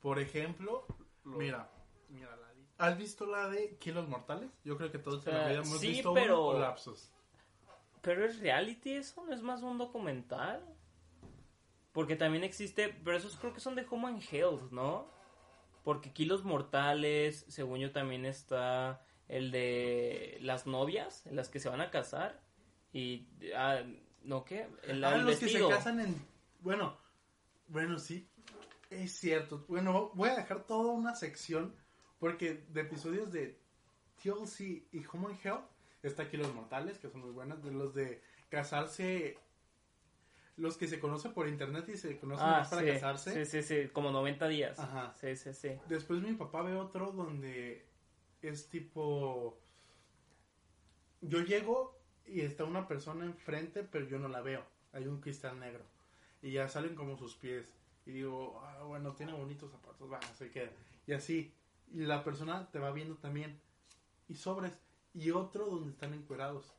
Por 0.00 0.18
ejemplo, 0.18 0.84
mira, 1.24 1.70
mira 2.10 2.36
la 2.36 2.52
¿Has 2.78 2.98
visto 2.98 3.24
la 3.26 3.48
de 3.48 3.76
Kilos 3.78 4.08
Mortales? 4.08 4.50
Yo 4.64 4.76
creo 4.76 4.90
que 4.90 4.98
todos 4.98 5.24
en 5.26 5.34
la 5.34 5.46
Ah, 5.46 5.52
hemos 5.52 5.78
sí, 5.80 5.88
visto 5.88 6.12
pero- 6.12 6.44
o 6.46 6.58
lapsos. 6.58 7.10
Pero 8.02 8.26
es 8.26 8.40
reality 8.40 8.94
eso, 8.94 9.24
no 9.24 9.32
es 9.32 9.40
más 9.42 9.62
un 9.62 9.78
documental. 9.78 10.66
Porque 11.92 12.16
también 12.16 12.42
existe, 12.42 12.88
pero 13.04 13.16
esos 13.16 13.36
creo 13.36 13.52
que 13.52 13.60
son 13.60 13.74
de 13.76 13.86
Human 13.88 14.20
Health, 14.30 14.70
¿no? 14.72 15.06
Porque 15.84 16.08
aquí 16.10 16.24
los 16.24 16.42
mortales, 16.44 17.44
según 17.48 17.78
yo 17.80 17.92
también 17.92 18.24
está 18.26 19.04
el 19.28 19.50
de 19.50 20.38
las 20.40 20.66
novias, 20.66 21.24
las 21.30 21.48
que 21.48 21.60
se 21.60 21.68
van 21.68 21.80
a 21.80 21.90
casar 21.90 22.40
y 22.92 23.28
ah, 23.56 23.82
no 24.24 24.44
qué, 24.44 24.68
el, 24.84 25.04
Ah, 25.04 25.14
el 25.16 25.24
los 25.26 25.38
que 25.38 25.48
se 25.48 25.68
casan 25.68 26.00
en 26.00 26.31
bueno, 26.62 26.98
Bueno, 27.68 27.98
sí, 27.98 28.28
es 28.90 29.12
cierto. 29.12 29.64
Bueno, 29.68 30.10
voy 30.14 30.28
a 30.30 30.36
dejar 30.36 30.64
toda 30.66 30.92
una 30.92 31.14
sección 31.14 31.74
porque 32.18 32.64
de 32.68 32.82
episodios 32.82 33.32
de 33.32 33.58
TLC 34.22 34.60
y 34.92 35.04
Human 35.12 35.38
Hell 35.42 35.60
está 36.02 36.24
aquí 36.24 36.36
Los 36.36 36.52
Mortales, 36.54 36.98
que 36.98 37.08
son 37.08 37.20
muy 37.22 37.30
buenas, 37.30 37.62
de 37.62 37.72
los 37.72 37.94
de 37.94 38.22
casarse, 38.50 39.38
los 40.56 40.76
que 40.76 40.86
se 40.86 41.00
conocen 41.00 41.32
por 41.32 41.48
internet 41.48 41.88
y 41.88 41.96
se 41.96 42.18
conocen 42.18 42.46
Ah, 42.46 42.58
más 42.58 42.68
para 42.68 42.82
sí, 42.82 42.88
casarse. 42.88 43.44
sí, 43.46 43.62
sí, 43.62 43.82
sí, 43.84 43.88
como 43.88 44.10
90 44.10 44.46
días. 44.48 44.78
Ajá. 44.78 45.14
Sí, 45.20 45.34
sí, 45.36 45.54
sí. 45.54 45.70
Después 45.88 46.20
mi 46.20 46.34
papá 46.34 46.62
ve 46.62 46.74
otro 46.76 47.12
donde 47.12 47.86
es 48.42 48.68
tipo... 48.68 49.58
Yo 51.22 51.40
llego 51.40 51.98
y 52.26 52.40
está 52.42 52.64
una 52.64 52.86
persona 52.86 53.24
enfrente, 53.24 53.82
pero 53.84 54.06
yo 54.06 54.18
no 54.18 54.28
la 54.28 54.40
veo. 54.42 54.64
Hay 54.92 55.06
un 55.06 55.20
cristal 55.20 55.58
negro. 55.58 55.84
Y 56.42 56.52
ya 56.52 56.68
salen 56.68 56.94
como 56.94 57.16
sus 57.16 57.34
pies. 57.36 57.64
Y 58.04 58.10
digo, 58.10 58.60
ah, 58.64 58.82
bueno, 58.84 59.14
tiene 59.14 59.32
bonitos 59.32 59.70
zapatos, 59.70 60.10
va, 60.12 60.20
se 60.36 60.50
queda. 60.50 60.70
Y 61.06 61.12
así. 61.12 61.52
Y 61.92 62.00
la 62.00 62.24
persona 62.24 62.68
te 62.70 62.78
va 62.78 62.90
viendo 62.90 63.16
también. 63.16 63.60
Y 64.28 64.34
sobres. 64.34 64.72
Y 65.14 65.30
otro 65.30 65.66
donde 65.66 65.90
están 65.90 66.14
encuerados. 66.14 66.72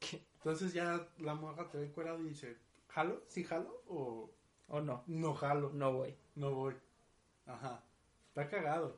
¿Qué? 0.00 0.22
Entonces 0.38 0.72
ya 0.72 1.08
la 1.18 1.34
morra 1.34 1.70
te 1.70 1.78
ve 1.78 1.86
encuerado 1.86 2.20
y 2.22 2.28
dice, 2.30 2.56
¿jalo? 2.88 3.22
¿Sí 3.28 3.44
jalo? 3.44 3.82
¿O 3.88 4.30
¿O 4.68 4.80
no? 4.80 5.04
no 5.06 5.34
jalo? 5.34 5.70
No 5.74 5.92
voy. 5.92 6.14
No 6.34 6.52
voy. 6.54 6.74
Ajá. 7.46 7.82
Está 8.28 8.48
cagado. 8.48 8.96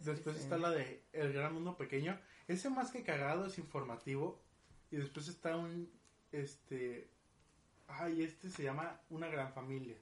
Después 0.00 0.36
Sí. 0.36 0.42
está 0.44 0.56
la 0.56 0.70
de 0.70 1.02
El 1.12 1.32
Gran 1.32 1.52
Mundo 1.52 1.76
Pequeño. 1.76 2.18
Ese 2.48 2.70
más 2.70 2.90
que 2.90 3.02
cagado 3.02 3.46
es 3.46 3.58
informativo. 3.58 4.40
Y 4.90 4.96
después 4.96 5.28
está 5.28 5.56
un. 5.56 5.90
Este. 6.32 7.10
Ay, 7.88 8.22
este 8.22 8.50
se 8.50 8.62
llama 8.62 9.00
Una 9.10 9.28
Gran 9.28 9.52
Familia. 9.52 9.96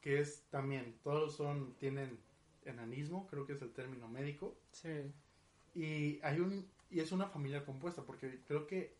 Que 0.00 0.20
es 0.20 0.42
también. 0.50 0.98
Todos 1.02 1.36
son. 1.36 1.74
Tienen 1.76 2.18
enanismo, 2.64 3.26
creo 3.26 3.46
que 3.46 3.52
es 3.54 3.62
el 3.62 3.72
término 3.72 4.08
médico. 4.08 4.56
Sí. 4.72 5.12
Y 5.74 6.20
hay 6.22 6.40
un. 6.40 6.68
Y 6.90 7.00
es 7.00 7.12
una 7.12 7.26
familia 7.26 7.64
compuesta. 7.64 8.02
Porque 8.02 8.40
creo 8.46 8.66
que. 8.66 8.96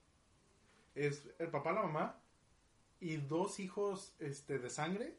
Es 0.95 1.29
el 1.39 1.49
papá, 1.49 1.73
la 1.73 1.83
mamá. 1.83 2.21
Y 3.01 3.17
dos 3.17 3.61
hijos 3.61 4.15
este, 4.19 4.59
de 4.59 4.71
sangre. 4.71 5.17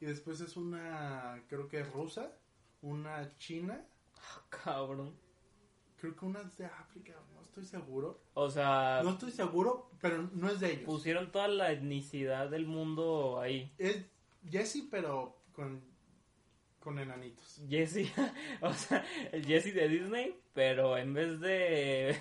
Y 0.00 0.06
después 0.06 0.40
es 0.40 0.56
una. 0.56 1.42
Creo 1.48 1.68
que 1.68 1.80
es 1.80 1.92
rusa. 1.92 2.32
Una 2.82 3.36
china. 3.36 3.84
Cabrón. 4.50 5.27
Creo 6.00 6.14
que 6.14 6.24
una 6.24 6.40
es 6.40 6.56
de 6.56 6.66
África. 6.66 7.14
No 7.34 7.42
estoy 7.42 7.64
seguro. 7.64 8.20
O 8.34 8.48
sea, 8.50 9.00
No 9.02 9.10
estoy 9.10 9.32
seguro, 9.32 9.90
pero 10.00 10.28
no 10.32 10.48
es 10.48 10.60
de 10.60 10.72
ellos. 10.72 10.84
pusieron 10.84 11.32
toda 11.32 11.48
la 11.48 11.72
etnicidad 11.72 12.48
del 12.50 12.66
mundo 12.66 13.40
ahí. 13.40 13.72
Es 13.78 14.04
Jesse, 14.48 14.84
pero 14.90 15.42
con. 15.52 15.82
Con 16.78 16.98
enanitos. 17.00 17.60
Jesse, 17.68 18.10
o 18.62 18.72
sea, 18.72 19.04
el 19.32 19.44
Jesse 19.44 19.74
de 19.74 19.88
Disney, 19.88 20.40
pero 20.54 20.96
en 20.96 21.12
vez 21.12 21.40
de, 21.40 22.16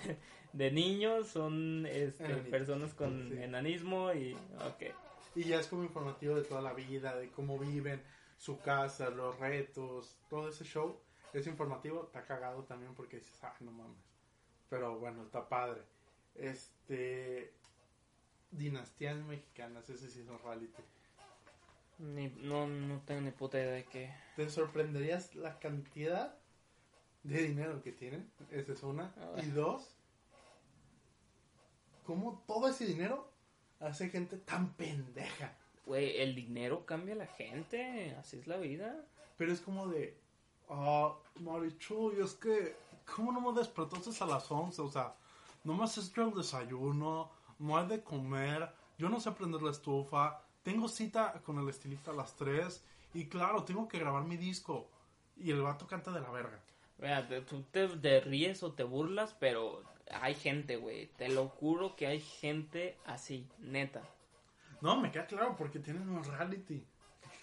de 0.53 0.71
niños 0.71 1.27
son 1.27 1.85
este, 1.85 2.25
Enanitos, 2.25 2.49
personas 2.49 2.93
con 2.95 3.29
sí. 3.29 3.37
enanismo 3.37 4.11
y... 4.13 4.33
Ok. 4.33 4.91
Y 5.35 5.43
ya 5.43 5.59
es 5.59 5.67
como 5.67 5.83
informativo 5.83 6.35
de 6.35 6.41
toda 6.41 6.61
la 6.61 6.73
vida, 6.73 7.15
de 7.15 7.29
cómo 7.29 7.59
viven, 7.59 8.01
su 8.37 8.59
casa, 8.59 9.11
los 9.11 9.37
retos, 9.39 10.17
todo 10.27 10.49
ese 10.49 10.65
show. 10.65 10.99
Es 11.33 11.47
informativo, 11.47 12.03
está 12.03 12.25
cagado 12.25 12.63
también 12.63 12.93
porque 12.95 13.17
dices, 13.17 13.37
ah, 13.43 13.55
no 13.59 13.71
mames. 13.71 13.97
Pero 14.69 14.99
bueno, 14.99 15.23
está 15.23 15.47
padre. 15.47 15.81
Este. 16.35 17.53
Dinastías 18.51 19.17
mexicanas, 19.25 19.89
ese 19.89 20.09
sí 20.09 20.21
es 20.21 20.29
un 20.29 20.39
reality. 20.39 20.83
Ni, 21.99 22.29
no, 22.29 22.67
no 22.67 23.01
tengo 23.01 23.21
ni 23.21 23.31
puta 23.31 23.59
idea 23.59 23.71
de 23.71 23.85
qué. 23.85 24.13
Te 24.35 24.49
sorprenderías 24.49 25.35
la 25.35 25.59
cantidad 25.59 26.37
de 27.23 27.43
dinero 27.43 27.81
que 27.81 27.91
tienen. 27.91 28.31
Esa 28.51 28.73
es 28.73 28.83
una. 28.83 29.13
Ah. 29.17 29.41
Y 29.43 29.47
dos, 29.47 29.97
cómo 32.05 32.43
todo 32.47 32.69
ese 32.69 32.85
dinero 32.85 33.29
hace 33.79 34.09
gente 34.09 34.37
tan 34.37 34.73
pendeja. 34.73 35.53
Güey, 35.85 36.21
el 36.21 36.35
dinero 36.35 36.85
cambia 36.85 37.13
a 37.13 37.17
la 37.17 37.27
gente, 37.27 38.15
así 38.19 38.37
es 38.37 38.47
la 38.47 38.57
vida. 38.57 39.05
Pero 39.37 39.51
es 39.51 39.61
como 39.61 39.87
de, 39.87 40.17
ah, 40.69 41.13
Marichuy, 41.39 42.21
es 42.21 42.33
que, 42.33 42.75
¿cómo 43.15 43.31
no 43.31 43.41
me 43.41 43.57
despertaste 43.57 44.11
a 44.23 44.27
las 44.27 44.49
11? 44.51 44.81
O 44.81 44.89
sea, 44.89 45.15
no 45.63 45.73
me 45.75 45.83
has 45.83 45.97
hecho 45.97 46.23
el 46.23 46.33
desayuno, 46.33 47.29
no 47.59 47.77
hay 47.77 47.87
de 47.87 48.03
comer, 48.03 48.69
yo 48.97 49.09
no 49.09 49.19
sé 49.19 49.31
prender 49.31 49.61
la 49.61 49.71
estufa, 49.71 50.41
tengo 50.63 50.87
cita 50.87 51.41
con 51.45 51.59
el 51.59 51.69
estilista 51.69 52.11
a 52.11 52.15
las 52.15 52.35
3 52.35 52.83
y 53.13 53.27
claro, 53.27 53.63
tengo 53.63 53.87
que 53.87 53.99
grabar 53.99 54.23
mi 54.23 54.37
disco. 54.37 54.89
Y 55.37 55.51
el 55.51 55.61
vato 55.61 55.85
canta 55.87 56.11
de 56.11 56.19
la 56.21 56.31
verga. 56.31 56.59
Mira, 56.97 57.27
te- 57.27 57.41
tú 57.41 57.61
te, 57.71 57.87
te 57.87 58.21
ríes 58.21 58.63
o 58.63 58.73
te 58.73 58.83
burlas, 58.83 59.35
pero 59.39 59.83
hay 60.11 60.33
gente, 60.33 60.77
güey. 60.77 61.07
Te 61.17 61.29
lo 61.29 61.47
juro 61.47 61.95
que 61.95 62.07
hay 62.07 62.19
gente 62.19 62.97
así, 63.05 63.47
neta. 63.59 64.01
No, 64.81 64.99
me 64.99 65.11
queda 65.11 65.27
claro 65.27 65.55
porque 65.55 65.79
tienen 65.79 66.09
un 66.09 66.23
reality. 66.23 66.83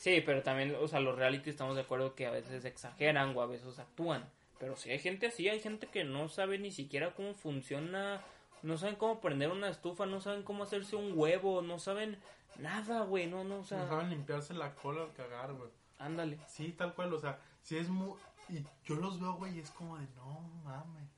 Sí, 0.04 0.20
pero 0.20 0.42
también, 0.42 0.76
o 0.78 0.86
sea, 0.86 1.00
los 1.00 1.16
reality 1.16 1.48
estamos 1.48 1.76
de 1.76 1.80
acuerdo 1.80 2.14
que 2.14 2.26
a 2.26 2.30
veces 2.30 2.66
exageran 2.66 3.34
o 3.34 3.40
a 3.40 3.46
veces 3.46 3.78
actúan. 3.78 4.28
Pero 4.58 4.76
si 4.76 4.90
hay 4.90 4.98
gente 4.98 5.28
así, 5.28 5.48
hay 5.48 5.60
gente 5.60 5.86
que 5.86 6.04
no 6.04 6.28
sabe 6.28 6.58
ni 6.58 6.72
siquiera 6.72 7.14
cómo 7.14 7.32
funciona, 7.32 8.20
no 8.62 8.76
saben 8.76 8.96
cómo 8.96 9.22
prender 9.22 9.50
una 9.50 9.70
estufa, 9.70 10.04
no 10.04 10.20
saben 10.20 10.42
cómo 10.42 10.64
hacerse 10.64 10.94
un 10.94 11.18
huevo, 11.18 11.62
no 11.62 11.78
saben 11.78 12.18
nada, 12.58 13.04
güey, 13.04 13.28
no, 13.28 13.44
no, 13.44 13.60
o 13.60 13.64
sea, 13.64 13.78
No 13.78 13.88
saben 13.88 14.10
limpiarse 14.10 14.52
la 14.52 14.74
cola 14.74 15.04
al 15.04 15.14
cagar, 15.14 15.54
güey. 15.54 15.70
ándale. 15.98 16.38
Sí, 16.48 16.74
tal 16.76 16.92
cual, 16.92 17.14
o 17.14 17.18
sea, 17.18 17.40
si 17.62 17.78
es 17.78 17.88
muy... 17.88 18.12
Y 18.50 18.62
yo 18.84 18.96
los 18.96 19.18
veo, 19.18 19.32
güey, 19.36 19.56
y 19.56 19.60
es 19.60 19.70
como 19.70 19.96
de, 19.96 20.06
no 20.16 20.38
mames. 20.64 21.08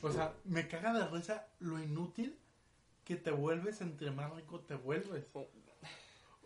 O 0.00 0.10
sea, 0.10 0.32
me 0.44 0.66
caga 0.66 0.94
de 0.94 1.06
risa 1.08 1.46
lo 1.58 1.78
inútil 1.78 2.38
que 3.04 3.16
te 3.16 3.32
vuelves 3.32 3.82
entre 3.82 4.10
más 4.10 4.32
rico 4.32 4.60
te 4.60 4.76
vuelves. 4.76 5.26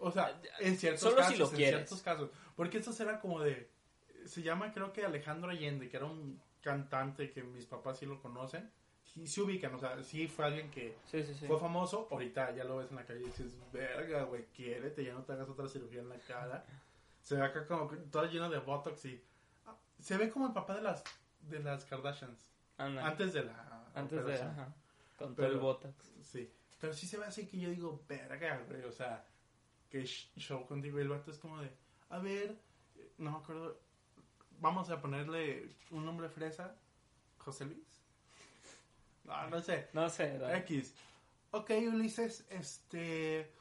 O 0.02 0.10
sea, 0.10 0.40
en 0.60 0.76
ciertos 0.76 1.00
Solo 1.02 1.16
si 1.16 1.22
casos, 1.22 1.38
lo 1.38 1.48
en 1.50 1.54
quieres. 1.56 1.74
ciertos 1.80 2.02
casos. 2.02 2.30
Porque 2.56 2.78
esto 2.78 2.92
era 3.02 3.20
como 3.20 3.40
de... 3.40 3.70
Se 4.26 4.42
llama, 4.42 4.72
creo 4.72 4.92
que 4.92 5.04
Alejandro 5.04 5.50
Allende, 5.50 5.88
que 5.88 5.96
era 5.96 6.06
un 6.06 6.40
cantante 6.60 7.30
que 7.30 7.42
mis 7.42 7.66
papás 7.66 7.98
sí 7.98 8.06
lo 8.06 8.20
conocen. 8.20 8.70
Sí, 9.04 9.26
se 9.26 9.42
ubican, 9.42 9.74
o 9.74 9.78
sea, 9.78 10.02
sí 10.02 10.26
fue 10.28 10.46
alguien 10.46 10.70
que 10.70 10.96
Sí, 11.10 11.22
sí, 11.24 11.34
sí. 11.34 11.46
fue 11.46 11.58
famoso. 11.58 12.08
Ahorita 12.10 12.54
ya 12.54 12.64
lo 12.64 12.78
ves 12.78 12.90
en 12.90 12.96
la 12.96 13.04
calle 13.04 13.20
y 13.20 13.24
dices, 13.24 13.52
verga, 13.72 14.22
güey, 14.24 14.46
quiérete, 14.54 15.04
ya 15.04 15.12
no 15.12 15.22
te 15.22 15.32
hagas 15.32 15.48
otra 15.48 15.68
cirugía 15.68 16.00
en 16.00 16.08
la 16.08 16.18
cara. 16.18 16.64
Se 17.20 17.34
ve 17.36 17.42
acá 17.42 17.66
como 17.66 17.90
todo 18.10 18.24
lleno 18.26 18.48
de 18.48 18.58
botox 18.58 19.04
y... 19.04 19.22
ah, 19.66 19.76
Se 20.00 20.16
ve 20.16 20.30
como 20.30 20.46
el 20.46 20.52
papá 20.52 20.74
de 20.76 20.82
las, 20.82 21.02
de 21.42 21.58
las 21.60 21.84
Kardashians. 21.84 22.50
Antes 22.78 23.32
de 23.34 23.44
la 23.44 23.90
Antes 23.94 24.24
de, 24.24 24.34
ajá, 24.34 24.74
con 25.18 25.34
todo 25.34 25.46
el 25.46 25.58
botox. 25.58 26.12
Sí. 26.22 26.50
Pero 26.80 26.92
sí 26.94 27.06
se 27.06 27.18
ve 27.18 27.26
así 27.26 27.46
que 27.46 27.58
yo 27.60 27.70
digo, 27.70 28.02
verga, 28.08 28.60
güey. 28.68 28.82
O 28.84 28.92
sea, 28.92 29.24
que 29.92 30.02
sh- 30.04 30.30
show 30.36 30.66
contigo. 30.66 30.98
Y 30.98 31.02
el 31.02 31.08
vato 31.10 31.30
es 31.30 31.38
como 31.38 31.60
de, 31.60 31.70
a 32.08 32.18
ver, 32.18 32.58
no 33.18 33.30
me 33.30 33.36
acuerdo. 33.36 33.78
Vamos 34.58 34.88
a 34.90 35.00
ponerle 35.00 35.76
un 35.90 36.04
nombre 36.04 36.28
fresa. 36.30 36.74
José 37.38 37.66
Luis. 37.66 38.00
No, 39.24 39.48
no 39.50 39.60
sé. 39.60 39.88
No 39.92 40.08
sé, 40.08 40.38
dale. 40.38 40.58
X. 40.58 40.94
Ok, 41.50 41.70
Ulises, 41.92 42.46
este. 42.48 43.52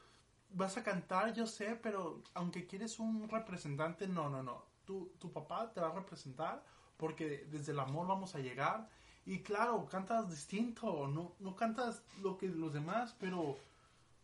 Vas 0.54 0.76
a 0.76 0.82
cantar, 0.82 1.32
yo 1.34 1.46
sé, 1.46 1.76
pero 1.76 2.22
aunque 2.34 2.66
quieres 2.66 2.98
un 2.98 3.28
representante, 3.28 4.06
no, 4.06 4.28
no, 4.28 4.42
no. 4.42 4.64
Tu, 4.84 5.12
tu 5.18 5.32
papá 5.32 5.72
te 5.72 5.80
va 5.80 5.88
a 5.88 5.94
representar 5.94 6.62
porque 6.96 7.46
desde 7.50 7.72
el 7.72 7.80
amor 7.80 8.06
vamos 8.06 8.34
a 8.34 8.38
llegar. 8.40 8.88
Y 9.24 9.42
claro, 9.42 9.86
cantas 9.86 10.28
distinto, 10.30 11.06
no, 11.08 11.34
no 11.38 11.54
cantas 11.56 12.02
lo 12.22 12.36
que 12.36 12.48
los 12.48 12.72
demás, 12.72 13.14
pero 13.18 13.56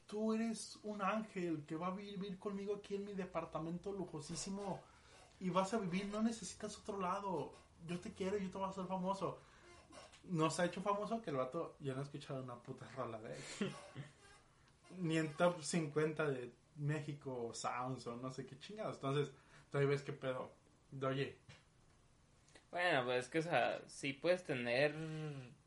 tú 0.08 0.32
eres 0.32 0.78
un 0.82 1.02
ángel 1.02 1.64
que 1.66 1.76
va 1.76 1.88
a 1.88 1.90
vivir 1.90 2.38
conmigo 2.38 2.76
aquí 2.76 2.96
en 2.96 3.04
mi 3.04 3.12
departamento 3.12 3.92
lujosísimo 3.92 4.82
y 5.38 5.50
vas 5.50 5.72
a 5.74 5.78
vivir, 5.78 6.06
no 6.06 6.22
necesitas 6.22 6.76
otro 6.78 6.98
lado. 6.98 7.52
Yo 7.86 8.00
te 8.00 8.12
quiero, 8.12 8.36
yo 8.38 8.50
te 8.50 8.58
voy 8.58 8.66
a 8.66 8.70
hacer 8.70 8.86
famoso. 8.86 9.38
Nos 10.24 10.58
ha 10.58 10.64
hecho 10.64 10.80
famoso 10.80 11.22
que 11.22 11.30
el 11.30 11.36
vato 11.36 11.76
ya 11.78 11.94
no 11.94 12.00
ha 12.00 12.02
escuchado 12.02 12.42
una 12.42 12.56
puta 12.56 12.88
rola 12.96 13.20
de 13.20 13.34
él. 13.34 13.42
Ni 14.98 15.18
en 15.18 15.32
top 15.34 15.62
50 15.62 16.28
de 16.28 16.52
México 16.76 17.50
Sounds 17.52 18.06
o 18.06 18.16
no 18.16 18.32
sé 18.32 18.46
qué 18.46 18.58
chingados. 18.58 18.96
Entonces, 18.96 19.30
todavía 19.70 19.90
ves 19.90 20.02
qué 20.02 20.12
pedo. 20.12 20.50
De, 20.90 21.06
oye, 21.06 21.38
Bueno, 22.70 23.04
pues 23.04 23.26
es 23.26 23.30
que, 23.30 23.38
o 23.40 23.42
sea, 23.42 23.82
sí 23.86 24.14
puedes 24.14 24.42
tener 24.44 24.94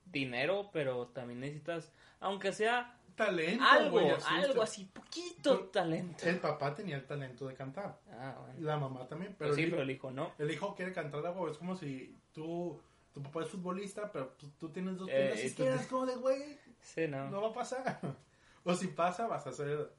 dinero, 0.06 0.70
pero 0.74 1.08
también 1.08 1.40
necesitas, 1.40 1.92
aunque 2.20 2.52
sea 2.52 3.01
talento. 3.26 3.64
algo, 3.64 4.00
asusta. 4.00 4.30
algo 4.36 4.62
así, 4.62 4.86
poquito 4.86 5.60
talento. 5.70 6.26
El 6.28 6.40
papá 6.40 6.74
tenía 6.76 6.96
el 6.98 7.06
talento 7.06 7.48
de 7.48 7.54
cantar. 7.54 8.00
Ah, 8.12 8.36
bueno. 8.40 8.56
La 8.60 8.78
mamá 8.78 9.08
también. 9.08 9.36
Pero 9.38 9.52
Pero 9.52 9.56
sí, 9.56 9.64
el, 9.64 9.70
pero 9.72 9.82
el 9.84 9.92
hijo 9.92 10.12
no. 10.12 10.32
el 10.38 10.52
hijo 10.52 10.76
quiere 10.76 10.94
cantar 10.94 11.22
de 11.22 11.30
huevo. 11.30 11.50
Es 11.50 11.58
como 11.58 11.76
si 11.76 12.18
tú, 12.34 12.82
tu 13.14 13.22
papá 13.24 13.44
es 13.44 13.50
futbolista, 13.50 14.12
pero 14.12 14.28
tú, 14.38 14.50
tú 14.60 14.70
tienes 14.70 14.98
dos 14.98 15.10
Eh, 15.10 15.14
piernas 15.14 15.38
y 15.40 15.42
tú 15.42 15.48
izquierdas. 15.48 15.88
como 15.88 16.06
de, 16.06 16.16
güey, 16.16 16.60
Sí, 16.82 17.08
no. 17.08 17.30
no 17.30 17.42
va 17.42 17.50
a 17.50 17.54
pasar. 17.54 18.00
O 18.64 18.76
si 18.76 18.88
pasa, 18.88 19.26
vas 19.26 19.48
a 19.48 19.52
ser 19.52 19.92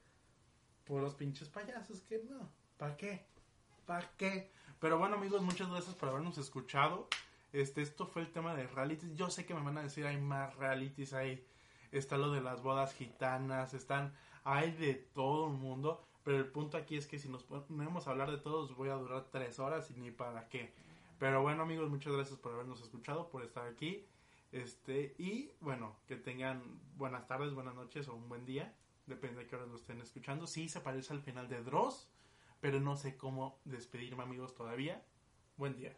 puros 0.85 1.15
pinches 1.15 1.49
payasos 1.49 1.99
que 2.01 2.19
no. 2.29 2.49
¿Para 2.77 2.95
qué? 2.95 3.25
¿Para 3.85 4.09
qué? 4.17 4.51
Pero 4.79 4.97
bueno, 4.97 5.15
amigos, 5.15 5.41
muchas 5.41 5.69
gracias 5.69 5.95
por 5.95 6.07
habernos 6.09 6.37
escuchado. 6.37 7.09
Este, 7.51 7.81
esto 7.81 8.05
fue 8.07 8.21
el 8.21 8.31
tema 8.31 8.55
de 8.55 8.65
realities. 8.67 9.15
Yo 9.15 9.29
sé 9.29 9.45
que 9.45 9.53
me 9.53 9.61
van 9.61 9.77
a 9.77 9.83
decir 9.83 10.05
hay 10.07 10.15
más 10.17 10.55
realities, 10.55 11.13
hay 11.13 11.45
está 11.97 12.17
lo 12.17 12.31
de 12.31 12.41
las 12.41 12.61
bodas 12.61 12.93
gitanas, 12.93 13.73
están 13.73 14.13
hay 14.43 14.71
de 14.71 14.95
todo 14.95 15.47
el 15.47 15.53
mundo, 15.53 16.05
pero 16.23 16.37
el 16.37 16.47
punto 16.47 16.77
aquí 16.77 16.97
es 16.97 17.07
que 17.07 17.19
si 17.19 17.29
nos 17.29 17.43
ponemos 17.43 18.07
a 18.07 18.11
hablar 18.11 18.31
de 18.31 18.37
todos 18.37 18.75
voy 18.75 18.89
a 18.89 18.95
durar 18.95 19.27
tres 19.31 19.59
horas 19.59 19.89
y 19.91 19.93
ni 19.93 20.11
para 20.11 20.49
qué. 20.49 20.73
Pero 21.19 21.41
bueno, 21.41 21.63
amigos, 21.63 21.89
muchas 21.89 22.13
gracias 22.13 22.37
por 22.39 22.53
habernos 22.53 22.81
escuchado, 22.81 23.29
por 23.29 23.43
estar 23.43 23.67
aquí. 23.67 24.05
Este, 24.51 25.15
y 25.17 25.51
bueno, 25.61 25.95
que 26.07 26.15
tengan 26.15 26.61
buenas 26.97 27.27
tardes, 27.27 27.53
buenas 27.53 27.75
noches 27.75 28.07
o 28.07 28.15
un 28.15 28.27
buen 28.29 28.45
día. 28.45 28.73
Depende 29.07 29.41
de 29.41 29.47
qué 29.47 29.55
hora 29.55 29.65
lo 29.65 29.75
estén 29.75 30.01
escuchando. 30.01 30.47
Sí, 30.47 30.69
se 30.69 30.81
parece 30.81 31.13
al 31.13 31.21
final 31.21 31.47
de 31.49 31.63
Dross, 31.63 32.09
pero 32.59 32.79
no 32.79 32.95
sé 32.95 33.17
cómo 33.17 33.59
despedirme, 33.65 34.23
amigos, 34.23 34.53
todavía. 34.55 35.03
Buen 35.57 35.75
día. 35.75 35.95